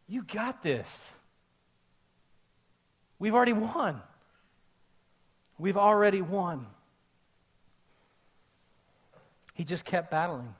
You 0.07 0.23
got 0.23 0.61
this. 0.61 0.87
We've 3.19 3.33
already 3.33 3.53
won. 3.53 4.01
We've 5.57 5.77
already 5.77 6.21
won. 6.21 6.67
He 9.53 9.63
just 9.63 9.83
kept 9.83 10.11
battling, 10.11 10.53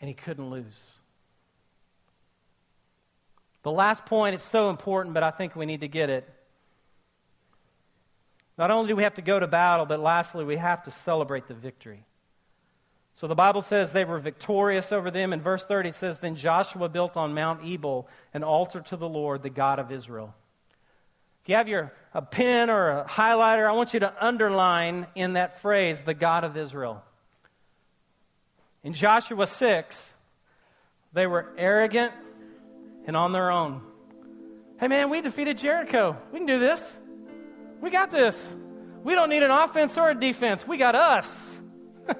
and 0.00 0.08
he 0.08 0.14
couldn't 0.14 0.48
lose. 0.48 0.95
The 3.66 3.72
last 3.72 4.06
point, 4.06 4.36
it's 4.36 4.44
so 4.44 4.70
important, 4.70 5.12
but 5.12 5.24
I 5.24 5.32
think 5.32 5.56
we 5.56 5.66
need 5.66 5.80
to 5.80 5.88
get 5.88 6.08
it. 6.08 6.32
Not 8.56 8.70
only 8.70 8.86
do 8.86 8.94
we 8.94 9.02
have 9.02 9.14
to 9.14 9.22
go 9.22 9.40
to 9.40 9.48
battle, 9.48 9.86
but 9.86 9.98
lastly, 9.98 10.44
we 10.44 10.56
have 10.56 10.84
to 10.84 10.92
celebrate 10.92 11.48
the 11.48 11.54
victory. 11.54 12.04
So 13.14 13.26
the 13.26 13.34
Bible 13.34 13.62
says 13.62 13.90
they 13.90 14.04
were 14.04 14.20
victorious 14.20 14.92
over 14.92 15.10
them. 15.10 15.32
In 15.32 15.40
verse 15.40 15.64
30, 15.64 15.88
it 15.88 15.94
says, 15.96 16.20
Then 16.20 16.36
Joshua 16.36 16.88
built 16.88 17.16
on 17.16 17.34
Mount 17.34 17.64
Ebal 17.64 18.08
an 18.32 18.44
altar 18.44 18.80
to 18.82 18.96
the 18.96 19.08
Lord, 19.08 19.42
the 19.42 19.50
God 19.50 19.80
of 19.80 19.90
Israel. 19.90 20.32
If 21.42 21.48
you 21.48 21.56
have 21.56 21.66
your 21.66 21.92
a 22.14 22.22
pen 22.22 22.70
or 22.70 23.00
a 23.00 23.04
highlighter, 23.04 23.68
I 23.68 23.72
want 23.72 23.92
you 23.94 23.98
to 23.98 24.14
underline 24.24 25.08
in 25.16 25.32
that 25.32 25.60
phrase, 25.60 26.02
the 26.02 26.14
God 26.14 26.44
of 26.44 26.56
Israel. 26.56 27.02
In 28.84 28.92
Joshua 28.92 29.48
6, 29.48 30.14
they 31.12 31.26
were 31.26 31.48
arrogant 31.58 32.12
and 33.06 33.16
on 33.16 33.32
their 33.32 33.50
own. 33.50 33.80
Hey, 34.78 34.88
man, 34.88 35.08
we 35.08 35.20
defeated 35.20 35.58
Jericho. 35.58 36.16
We 36.32 36.38
can 36.38 36.46
do 36.46 36.58
this. 36.58 36.98
We 37.80 37.90
got 37.90 38.10
this. 38.10 38.54
We 39.02 39.14
don't 39.14 39.30
need 39.30 39.42
an 39.42 39.50
offense 39.50 39.96
or 39.96 40.10
a 40.10 40.14
defense. 40.14 40.66
We 40.66 40.76
got 40.76 40.94
us. 40.94 41.54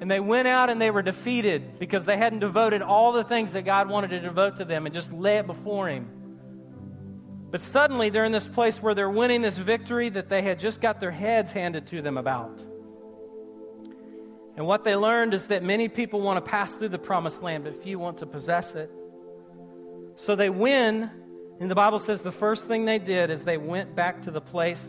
And 0.00 0.10
they 0.10 0.18
went 0.18 0.48
out 0.48 0.68
and 0.68 0.82
they 0.82 0.90
were 0.90 1.02
defeated 1.02 1.78
because 1.78 2.04
they 2.04 2.16
hadn't 2.16 2.40
devoted 2.40 2.82
all 2.82 3.12
the 3.12 3.22
things 3.22 3.52
that 3.52 3.62
God 3.62 3.88
wanted 3.88 4.10
to 4.10 4.18
devote 4.18 4.56
to 4.56 4.64
them 4.64 4.84
and 4.84 4.92
just 4.92 5.12
lay 5.12 5.36
it 5.36 5.46
before 5.46 5.88
Him. 5.88 6.08
But 7.52 7.60
suddenly 7.60 8.10
they're 8.10 8.24
in 8.24 8.32
this 8.32 8.48
place 8.48 8.82
where 8.82 8.96
they're 8.96 9.08
winning 9.08 9.42
this 9.42 9.56
victory 9.56 10.08
that 10.08 10.28
they 10.28 10.42
had 10.42 10.58
just 10.58 10.80
got 10.80 10.98
their 10.98 11.12
heads 11.12 11.52
handed 11.52 11.86
to 11.86 12.02
them 12.02 12.18
about. 12.18 12.60
And 14.56 14.66
what 14.66 14.82
they 14.82 14.96
learned 14.96 15.34
is 15.34 15.46
that 15.46 15.62
many 15.62 15.88
people 15.88 16.20
want 16.20 16.44
to 16.44 16.50
pass 16.50 16.72
through 16.72 16.88
the 16.88 16.98
promised 16.98 17.40
land, 17.40 17.62
but 17.62 17.80
few 17.80 18.00
want 18.00 18.18
to 18.18 18.26
possess 18.26 18.74
it. 18.74 18.90
So 20.16 20.36
they 20.36 20.50
win, 20.50 21.10
and 21.60 21.70
the 21.70 21.74
Bible 21.74 21.98
says 21.98 22.22
the 22.22 22.32
first 22.32 22.64
thing 22.64 22.84
they 22.84 22.98
did 22.98 23.30
is 23.30 23.44
they 23.44 23.58
went 23.58 23.94
back 23.94 24.22
to 24.22 24.30
the 24.30 24.40
place 24.40 24.86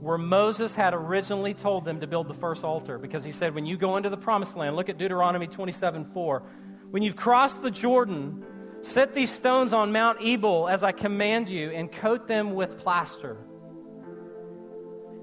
where 0.00 0.18
Moses 0.18 0.74
had 0.74 0.94
originally 0.94 1.54
told 1.54 1.84
them 1.84 2.00
to 2.00 2.06
build 2.06 2.28
the 2.28 2.34
first 2.34 2.64
altar 2.64 2.98
because 2.98 3.24
he 3.24 3.30
said, 3.30 3.54
When 3.54 3.66
you 3.66 3.76
go 3.76 3.96
into 3.96 4.08
the 4.08 4.16
promised 4.16 4.56
land, 4.56 4.76
look 4.76 4.88
at 4.88 4.98
Deuteronomy 4.98 5.46
27 5.46 6.04
4. 6.12 6.42
When 6.90 7.02
you've 7.02 7.16
crossed 7.16 7.62
the 7.62 7.70
Jordan, 7.70 8.44
set 8.82 9.14
these 9.14 9.32
stones 9.32 9.72
on 9.72 9.92
Mount 9.92 10.18
Ebal 10.22 10.68
as 10.68 10.84
I 10.84 10.92
command 10.92 11.48
you 11.48 11.70
and 11.70 11.90
coat 11.90 12.28
them 12.28 12.54
with 12.54 12.78
plaster. 12.78 13.36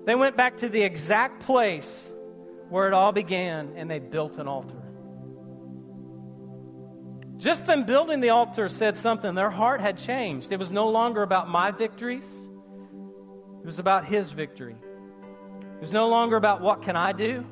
They 0.05 0.15
went 0.15 0.35
back 0.35 0.57
to 0.57 0.69
the 0.69 0.81
exact 0.81 1.43
place 1.43 1.89
where 2.69 2.87
it 2.87 2.93
all 2.93 3.13
began 3.13 3.73
and 3.77 3.89
they 3.89 3.99
built 3.99 4.37
an 4.37 4.47
altar. 4.47 4.82
Just 7.43 7.65
them 7.65 7.83
building 7.83 8.21
the 8.21 8.29
altar 8.29 8.69
said 8.69 8.95
something. 8.95 9.35
Their 9.35 9.49
heart 9.49 9.81
had 9.81 9.97
changed. 9.97 10.53
It 10.53 10.59
was 10.59 10.71
no 10.71 10.87
longer 10.87 11.23
about 11.23 11.49
my 11.49 11.71
victories, 11.71 12.25
it 13.61 13.65
was 13.65 13.79
about 13.79 14.05
His 14.05 14.31
victory. 14.31 14.77
It 15.75 15.81
was 15.81 15.91
no 15.91 16.07
longer 16.07 16.37
about 16.37 16.61
what 16.61 16.83
can 16.83 16.95
I 16.95 17.11
do. 17.11 17.45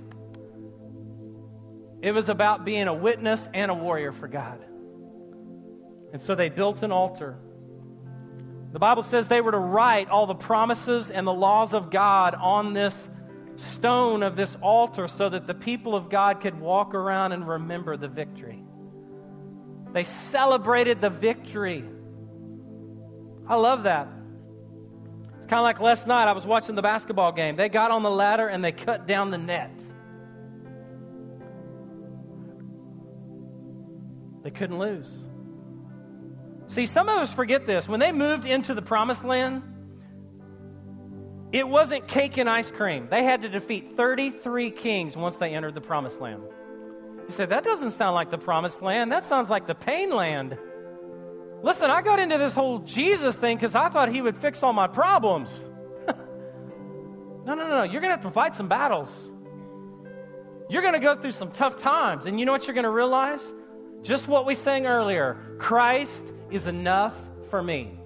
It 2.02 2.14
was 2.14 2.30
about 2.30 2.64
being 2.64 2.88
a 2.88 2.94
witness 2.94 3.50
and 3.54 3.70
a 3.70 3.74
warrior 3.74 4.14
for 4.14 4.30
God. 4.30 4.64
And 6.14 6.22
so 6.22 6.36
they 6.36 6.48
built 6.48 6.84
an 6.84 6.94
altar. 6.94 7.38
The 8.72 8.80
Bible 8.80 9.04
says 9.04 9.28
they 9.28 9.42
were 9.42 9.52
to 9.52 9.58
write 9.58 10.08
all 10.08 10.26
the 10.26 10.36
promises 10.36 11.10
and 11.10 11.28
the 11.28 11.34
laws 11.34 11.74
of 11.74 11.90
God 11.90 12.34
on 12.36 12.72
this 12.72 13.10
stone 13.58 14.24
of 14.24 14.38
this 14.38 14.56
altar 14.62 15.10
so 15.10 15.28
that 15.28 15.48
the 15.48 15.54
people 15.54 15.96
of 15.96 16.10
God 16.10 16.40
could 16.40 16.58
walk 16.58 16.96
around 16.96 17.34
and 17.34 17.46
remember 17.46 17.98
the 17.98 18.08
victory. 18.08 18.64
They 19.94 20.04
celebrated 20.04 21.02
the 21.02 21.10
victory. 21.10 21.84
I 23.48 23.56
love 23.56 23.84
that. 23.84 24.08
It's 25.38 25.48
kind 25.48 25.60
of 25.60 25.64
like 25.64 25.80
last 25.80 26.08
night, 26.08 26.28
I 26.28 26.32
was 26.32 26.46
watching 26.46 26.76
the 26.76 26.82
basketball 26.82 27.32
game. 27.32 27.56
They 27.56 27.68
got 27.68 27.92
on 27.92 28.04
the 28.04 28.12
ladder 28.12 28.48
and 28.48 28.64
they 28.64 28.72
cut 28.72 29.06
down 29.06 29.32
the 29.32 29.38
net. 29.38 29.72
They 34.44 34.52
couldn't 34.52 34.80
lose. 34.80 35.10
See, 36.68 36.86
some 36.86 37.10
of 37.10 37.18
us 37.18 37.34
forget 37.34 37.68
this. 37.68 37.88
When 37.88 38.00
they 38.00 38.12
moved 38.12 38.46
into 38.46 38.74
the 38.74 38.82
promised 38.82 39.26
land, 39.26 39.62
it 41.52 41.68
wasn't 41.68 42.08
cake 42.08 42.38
and 42.38 42.50
ice 42.50 42.72
cream. 42.72 43.08
They 43.10 43.24
had 43.24 43.42
to 43.42 43.50
defeat 43.50 43.98
33 43.98 44.72
kings 44.72 45.18
once 45.18 45.36
they 45.36 45.54
entered 45.54 45.76
the 45.76 45.82
promised 45.82 46.22
land. 46.22 46.44
You 47.32 47.38
said, 47.38 47.52
that 47.52 47.64
doesn't 47.64 47.92
sound 47.92 48.14
like 48.14 48.30
the 48.30 48.38
promised 48.38 48.82
land. 48.82 49.10
That 49.10 49.26
sounds 49.26 49.50
like 49.50 49.66
the 49.66 49.74
pain 49.74 50.14
land. 50.14 50.58
Listen, 51.64 51.90
I 51.90 52.02
got 52.02 52.20
into 52.20 52.38
this 52.38 52.54
whole 52.54 52.80
Jesus 52.80 53.38
thing 53.38 53.56
because 53.56 53.74
I 53.74 53.88
thought 53.88 54.10
he 54.10 54.22
would 54.22 54.36
fix 54.36 54.62
all 54.64 54.74
my 54.74 54.88
problems. 54.88 55.50
No, 57.44 57.56
no, 57.56 57.68
no, 57.68 57.70
no. 57.70 57.84
You're 57.84 58.02
going 58.02 58.12
to 58.12 58.18
have 58.18 58.22
to 58.22 58.30
fight 58.30 58.54
some 58.54 58.68
battles. 58.68 59.12
You're 60.70 60.84
going 60.84 60.94
to 60.94 61.00
go 61.00 61.16
through 61.16 61.32
some 61.32 61.52
tough 61.52 61.76
times. 61.76 62.28
And 62.28 62.40
you 62.40 62.46
know 62.46 62.52
what 62.52 62.68
you're 62.68 62.76
going 62.76 62.84
to 62.84 62.92
realize? 62.92 63.42
Just 64.04 64.28
what 64.28 64.46
we 64.46 64.54
sang 64.54 64.86
earlier 64.86 65.38
Christ 65.58 66.34
is 66.52 66.68
enough 66.68 67.16
for 67.50 67.64
me. 67.64 67.98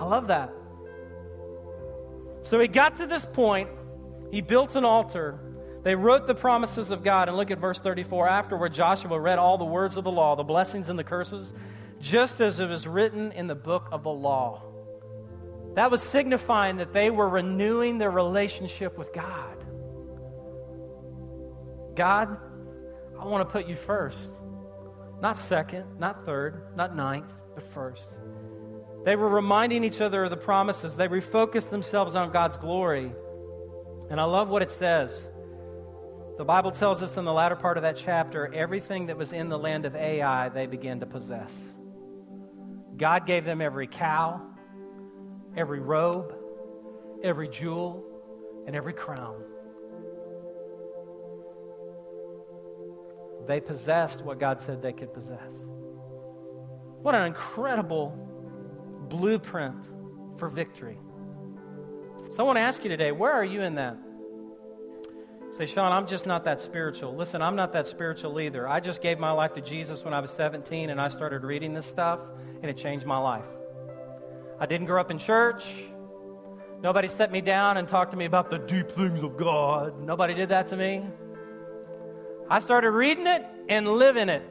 I 0.00 0.04
love 0.06 0.26
that. 0.26 0.52
So 2.42 2.58
he 2.58 2.66
got 2.66 2.96
to 2.96 3.06
this 3.06 3.24
point, 3.24 3.68
he 4.32 4.40
built 4.40 4.74
an 4.74 4.84
altar. 4.84 5.51
They 5.82 5.94
wrote 5.94 6.26
the 6.26 6.34
promises 6.34 6.90
of 6.90 7.02
God. 7.02 7.28
And 7.28 7.36
look 7.36 7.50
at 7.50 7.58
verse 7.58 7.78
34. 7.78 8.28
Afterward, 8.28 8.72
Joshua 8.72 9.18
read 9.18 9.38
all 9.38 9.58
the 9.58 9.64
words 9.64 9.96
of 9.96 10.04
the 10.04 10.10
law, 10.10 10.36
the 10.36 10.44
blessings 10.44 10.88
and 10.88 10.98
the 10.98 11.04
curses, 11.04 11.52
just 12.00 12.40
as 12.40 12.60
it 12.60 12.66
was 12.66 12.86
written 12.86 13.32
in 13.32 13.46
the 13.46 13.54
book 13.54 13.88
of 13.90 14.04
the 14.04 14.10
law. 14.10 14.62
That 15.74 15.90
was 15.90 16.02
signifying 16.02 16.76
that 16.76 16.92
they 16.92 17.10
were 17.10 17.28
renewing 17.28 17.98
their 17.98 18.10
relationship 18.10 18.98
with 18.98 19.12
God. 19.12 19.56
God, 21.96 22.36
I 23.18 23.24
want 23.24 23.46
to 23.48 23.52
put 23.52 23.66
you 23.66 23.76
first. 23.76 24.18
Not 25.20 25.38
second, 25.38 25.98
not 25.98 26.24
third, 26.26 26.76
not 26.76 26.94
ninth, 26.94 27.30
but 27.54 27.64
first. 27.72 28.08
They 29.04 29.16
were 29.16 29.28
reminding 29.28 29.84
each 29.84 30.00
other 30.00 30.24
of 30.24 30.30
the 30.30 30.36
promises. 30.36 30.96
They 30.96 31.08
refocused 31.08 31.70
themselves 31.70 32.14
on 32.14 32.32
God's 32.32 32.56
glory. 32.56 33.12
And 34.10 34.20
I 34.20 34.24
love 34.24 34.48
what 34.48 34.62
it 34.62 34.70
says. 34.70 35.28
The 36.42 36.46
Bible 36.46 36.72
tells 36.72 37.04
us 37.04 37.16
in 37.16 37.24
the 37.24 37.32
latter 37.32 37.54
part 37.54 37.76
of 37.76 37.84
that 37.84 37.96
chapter 37.96 38.52
everything 38.52 39.06
that 39.06 39.16
was 39.16 39.32
in 39.32 39.48
the 39.48 39.56
land 39.56 39.86
of 39.86 39.94
Ai 39.94 40.48
they 40.48 40.66
began 40.66 40.98
to 40.98 41.06
possess. 41.06 41.54
God 42.96 43.28
gave 43.28 43.44
them 43.44 43.60
every 43.60 43.86
cow, 43.86 44.42
every 45.56 45.78
robe, 45.78 46.34
every 47.22 47.46
jewel, 47.46 48.04
and 48.66 48.74
every 48.74 48.92
crown. 48.92 49.36
They 53.46 53.60
possessed 53.60 54.22
what 54.22 54.40
God 54.40 54.60
said 54.60 54.82
they 54.82 54.92
could 54.92 55.14
possess. 55.14 55.52
What 57.02 57.14
an 57.14 57.24
incredible 57.24 58.18
blueprint 59.08 59.84
for 60.38 60.48
victory. 60.48 60.98
So 62.30 62.38
I 62.40 62.42
want 62.42 62.56
to 62.56 62.62
ask 62.62 62.82
you 62.82 62.90
today 62.90 63.12
where 63.12 63.30
are 63.30 63.44
you 63.44 63.60
in 63.60 63.76
that? 63.76 63.96
Say, 65.52 65.66
Sean, 65.66 65.92
I'm 65.92 66.06
just 66.06 66.24
not 66.24 66.44
that 66.44 66.62
spiritual. 66.62 67.14
Listen, 67.14 67.42
I'm 67.42 67.56
not 67.56 67.74
that 67.74 67.86
spiritual 67.86 68.40
either. 68.40 68.66
I 68.66 68.80
just 68.80 69.02
gave 69.02 69.18
my 69.18 69.32
life 69.32 69.52
to 69.54 69.60
Jesus 69.60 70.02
when 70.02 70.14
I 70.14 70.20
was 70.20 70.30
17 70.30 70.88
and 70.88 70.98
I 70.98 71.08
started 71.08 71.44
reading 71.44 71.74
this 71.74 71.84
stuff, 71.84 72.20
and 72.62 72.70
it 72.70 72.76
changed 72.78 73.04
my 73.04 73.18
life. 73.18 73.44
I 74.58 74.64
didn't 74.64 74.86
grow 74.86 74.98
up 74.98 75.10
in 75.10 75.18
church. 75.18 75.66
Nobody 76.80 77.06
set 77.06 77.30
me 77.30 77.42
down 77.42 77.76
and 77.76 77.86
talked 77.86 78.12
to 78.12 78.16
me 78.16 78.24
about 78.24 78.48
the 78.48 78.60
deep 78.60 78.90
things 78.92 79.22
of 79.22 79.36
God. 79.36 80.00
Nobody 80.00 80.32
did 80.32 80.48
that 80.48 80.68
to 80.68 80.76
me. 80.76 81.04
I 82.48 82.58
started 82.58 82.90
reading 82.90 83.26
it 83.26 83.44
and 83.68 83.86
living 83.86 84.30
it. 84.30 84.42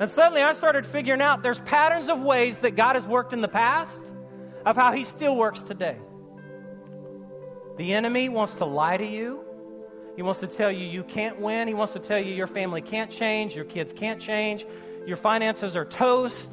And 0.00 0.10
suddenly 0.10 0.42
I 0.42 0.54
started 0.54 0.86
figuring 0.86 1.20
out 1.20 1.42
there's 1.42 1.60
patterns 1.60 2.08
of 2.08 2.20
ways 2.20 2.60
that 2.60 2.76
God 2.76 2.96
has 2.96 3.06
worked 3.06 3.34
in 3.34 3.42
the 3.42 3.48
past 3.48 4.00
of 4.64 4.74
how 4.74 4.92
He 4.92 5.04
still 5.04 5.36
works 5.36 5.60
today. 5.60 5.98
The 7.76 7.92
enemy 7.92 8.30
wants 8.30 8.54
to 8.54 8.64
lie 8.64 8.96
to 8.96 9.06
you. 9.06 9.45
He 10.16 10.22
wants 10.22 10.40
to 10.40 10.46
tell 10.46 10.72
you 10.72 10.86
you 10.86 11.04
can't 11.04 11.38
win. 11.38 11.68
He 11.68 11.74
wants 11.74 11.92
to 11.92 11.98
tell 11.98 12.18
you 12.18 12.34
your 12.34 12.46
family 12.46 12.80
can't 12.80 13.10
change, 13.10 13.54
your 13.54 13.66
kids 13.66 13.92
can't 13.92 14.20
change, 14.20 14.64
your 15.06 15.18
finances 15.18 15.76
are 15.76 15.84
toast. 15.84 16.50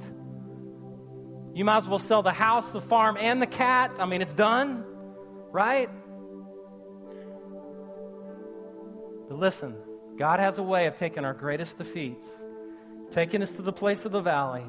You 1.54 1.64
might 1.64 1.78
as 1.78 1.88
well 1.88 2.00
sell 2.00 2.22
the 2.22 2.34
house, 2.34 2.72
the 2.72 2.82
farm, 2.82 3.16
and 3.18 3.42
the 3.42 3.48
cat. 3.48 3.92
I 4.00 4.06
mean, 4.06 4.22
it's 4.22 4.34
done, 4.34 4.84
right? 5.52 5.90
But 9.30 9.40
listen, 9.40 9.76
God 10.18 10.40
has 10.40 10.58
a 10.58 10.64
way 10.64 10.88
of 10.88 10.98
taking 10.98 11.24
our 11.24 11.34
greatest 11.34 11.78
defeats, 11.78 12.28
taking 13.12 13.42
us 13.42 13.56
to 13.56 13.62
the 13.62 13.72
place 13.72 14.04
of 14.04 14.12
the 14.12 14.22
valley, 14.22 14.66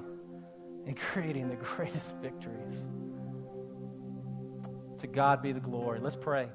and 0.86 0.96
creating 0.96 1.48
the 1.48 1.56
greatest 1.76 2.14
victories. 2.22 2.84
To 4.98 5.06
God 5.06 5.42
be 5.42 5.52
the 5.52 5.60
glory. 5.60 6.00
Let's 6.00 6.16
pray. 6.16 6.48